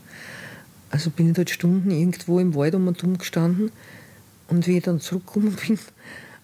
Also 0.90 1.10
bin 1.10 1.28
ich 1.28 1.34
dort 1.34 1.50
Stunden 1.50 1.90
irgendwo 1.90 2.38
im 2.38 2.54
Wald 2.54 2.74
um 2.74 2.86
und 2.86 3.02
um 3.02 3.16
gestanden 3.16 3.72
und 4.48 4.66
wie 4.66 4.76
ich 4.76 4.84
dann 4.84 5.00
zurückgekommen 5.00 5.56
bin, 5.66 5.78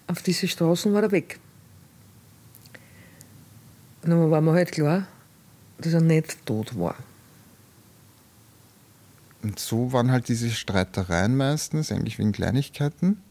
auf 0.07 0.21
diese 0.23 0.47
Straßen 0.47 0.91
war 0.93 1.03
er 1.03 1.11
weg. 1.11 1.39
Und 4.01 4.09
dann 4.09 4.31
war 4.31 4.41
mir 4.41 4.53
halt 4.53 4.71
klar, 4.71 5.07
dass 5.77 5.93
er 5.93 6.01
nicht 6.01 6.45
tot 6.45 6.77
war. 6.77 6.95
Und 9.41 9.59
so 9.59 9.93
waren 9.93 10.11
halt 10.11 10.27
diese 10.27 10.49
Streitereien 10.49 11.37
meistens, 11.37 11.91
eigentlich 11.91 12.17
wegen 12.17 12.31
Kleinigkeiten. 12.31 13.21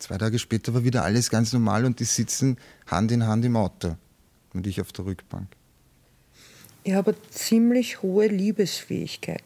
Zwei 0.00 0.16
Tage 0.16 0.38
später 0.38 0.72
war 0.72 0.82
wieder 0.82 1.04
alles 1.04 1.28
ganz 1.28 1.52
normal 1.52 1.84
und 1.84 2.00
die 2.00 2.04
sitzen 2.04 2.56
Hand 2.86 3.12
in 3.12 3.26
Hand 3.26 3.44
im 3.44 3.54
Auto 3.54 3.96
und 4.54 4.66
ich 4.66 4.80
auf 4.80 4.92
der 4.92 5.04
Rückbank. 5.04 5.46
Ich 6.84 6.94
habe 6.94 7.12
eine 7.12 7.30
ziemlich 7.30 8.00
hohe 8.00 8.26
Liebesfähigkeit. 8.26 9.42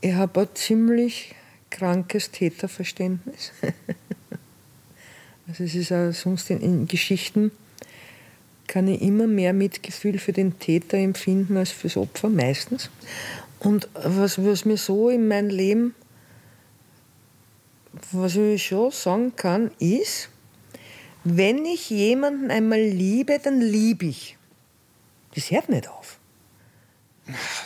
Ich 0.00 0.12
habe 0.12 0.40
ein 0.40 0.48
ziemlich 0.54 1.36
krankes 1.70 2.32
Täterverständnis. 2.32 3.52
also 5.46 5.62
es 5.62 5.74
ist 5.76 5.92
auch 5.92 6.10
sonst 6.12 6.50
in, 6.50 6.60
in 6.60 6.88
Geschichten 6.88 7.52
kann 8.66 8.88
ich 8.88 9.02
immer 9.02 9.28
mehr 9.28 9.52
Mitgefühl 9.52 10.18
für 10.18 10.32
den 10.32 10.58
Täter 10.58 10.96
empfinden 10.96 11.56
als 11.56 11.70
fürs 11.70 11.96
Opfer, 11.96 12.28
meistens. 12.28 12.90
Und 13.60 13.88
was, 13.94 14.42
was 14.44 14.64
mir 14.64 14.76
so 14.76 15.10
in 15.10 15.28
meinem 15.28 15.50
Leben 15.50 15.94
was 18.12 18.36
ich 18.36 18.66
schon 18.66 18.90
sagen 18.90 19.36
kann, 19.36 19.70
ist, 19.78 20.28
wenn 21.24 21.64
ich 21.64 21.90
jemanden 21.90 22.50
einmal 22.50 22.80
liebe, 22.80 23.38
dann 23.42 23.60
liebe 23.60 24.06
ich. 24.06 24.36
Das 25.34 25.50
hört 25.50 25.68
nicht 25.68 25.88
auf. 25.88 26.18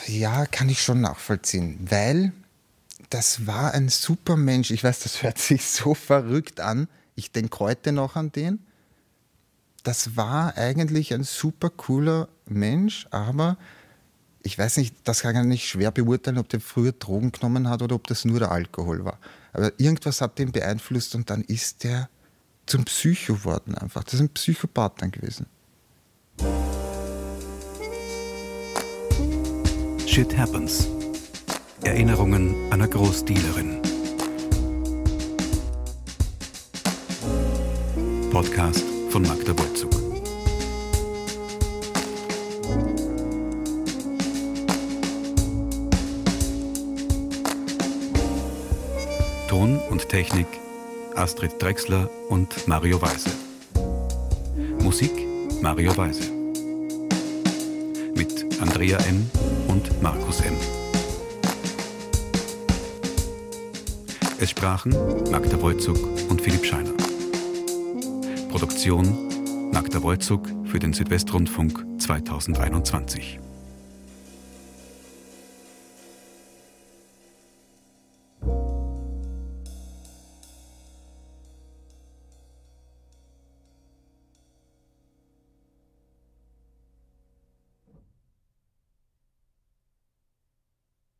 Ja, 0.07 0.47
kann 0.47 0.69
ich 0.69 0.83
schon 0.83 1.01
nachvollziehen, 1.01 1.79
weil 1.89 2.33
das 3.11 3.47
war 3.47 3.73
ein 3.73 3.89
super 3.89 4.37
Mensch. 4.37 4.71
Ich 4.71 4.85
weiß, 4.85 5.01
das 5.01 5.23
hört 5.23 5.39
sich 5.39 5.65
so 5.65 5.95
verrückt 5.95 6.61
an. 6.61 6.89
Ich 7.15 7.31
denke 7.31 7.61
heute 7.61 7.93
noch 7.93 8.17
an 8.17 8.33
den. 8.33 8.59
Das 9.85 10.17
war 10.17 10.57
eigentlich 10.57 11.15
ein 11.15 11.25
super 11.25 11.71
cooler 11.71 12.29
Mensch, 12.47 13.07
aber 13.11 13.57
ich 14.43 14.59
weiß 14.59 14.79
nicht, 14.79 14.97
das 15.05 15.21
kann 15.21 15.37
ich 15.37 15.45
nicht 15.45 15.69
schwer 15.69 15.91
beurteilen, 15.91 16.39
ob 16.39 16.49
der 16.49 16.61
früher 16.61 16.93
Drogen 16.93 17.33
genommen 17.33 17.69
hat 17.69 17.83
oder 17.83 17.95
ob 17.95 18.07
das 18.07 18.25
nur 18.25 18.41
der 18.41 18.51
Alkohol 18.51 19.05
war. 19.05 19.19
Aber 19.55 19.73
irgendwas 19.79 20.21
hat 20.21 20.39
den 20.39 20.53
beeinflusst 20.53 21.15
und 21.15 21.31
dann 21.31 21.43
ist 21.43 21.85
der 21.85 22.11
zum 22.67 22.85
Psycho 22.85 23.35
geworden 23.35 23.75
einfach. 23.77 24.03
Das 24.05 24.15
ist 24.15 24.21
ein 24.21 24.29
Psychopath 24.31 25.01
dann 25.01 25.11
gewesen. 25.11 25.47
Shit 30.07 30.37
Happens. 30.37 30.89
Erinnerungen 31.83 32.73
einer 32.73 32.89
Großdealerin. 32.89 33.81
Podcast 38.31 38.83
von 39.11 39.23
Magda 39.23 39.53
Bolzug. 39.53 40.04
Ton 49.55 49.79
und 49.89 50.09
Technik 50.09 50.49
Astrid 51.15 51.63
Drexler 51.63 52.11
und 52.29 52.67
Mario 52.67 53.01
Weise. 53.01 53.31
Musik 54.83 55.13
Mario 55.63 55.97
Weise. 55.97 56.29
Mit 58.17 58.61
Andrea 58.61 58.99
M. 59.07 59.31
und 59.69 60.03
Markus 60.03 60.41
M. 60.41 60.55
Es 64.41 64.51
sprachen 64.51 64.91
Magda 65.31 65.63
Wolzug 65.63 65.99
und 66.29 66.41
Philipp 66.41 66.67
Scheiner. 66.67 66.91
Produktion 68.51 69.71
Magda 69.73 70.03
Wolzug 70.03 70.49
für 70.65 70.81
den 70.81 70.93
Südwestrundfunk 70.93 71.81
2021. 72.01 73.39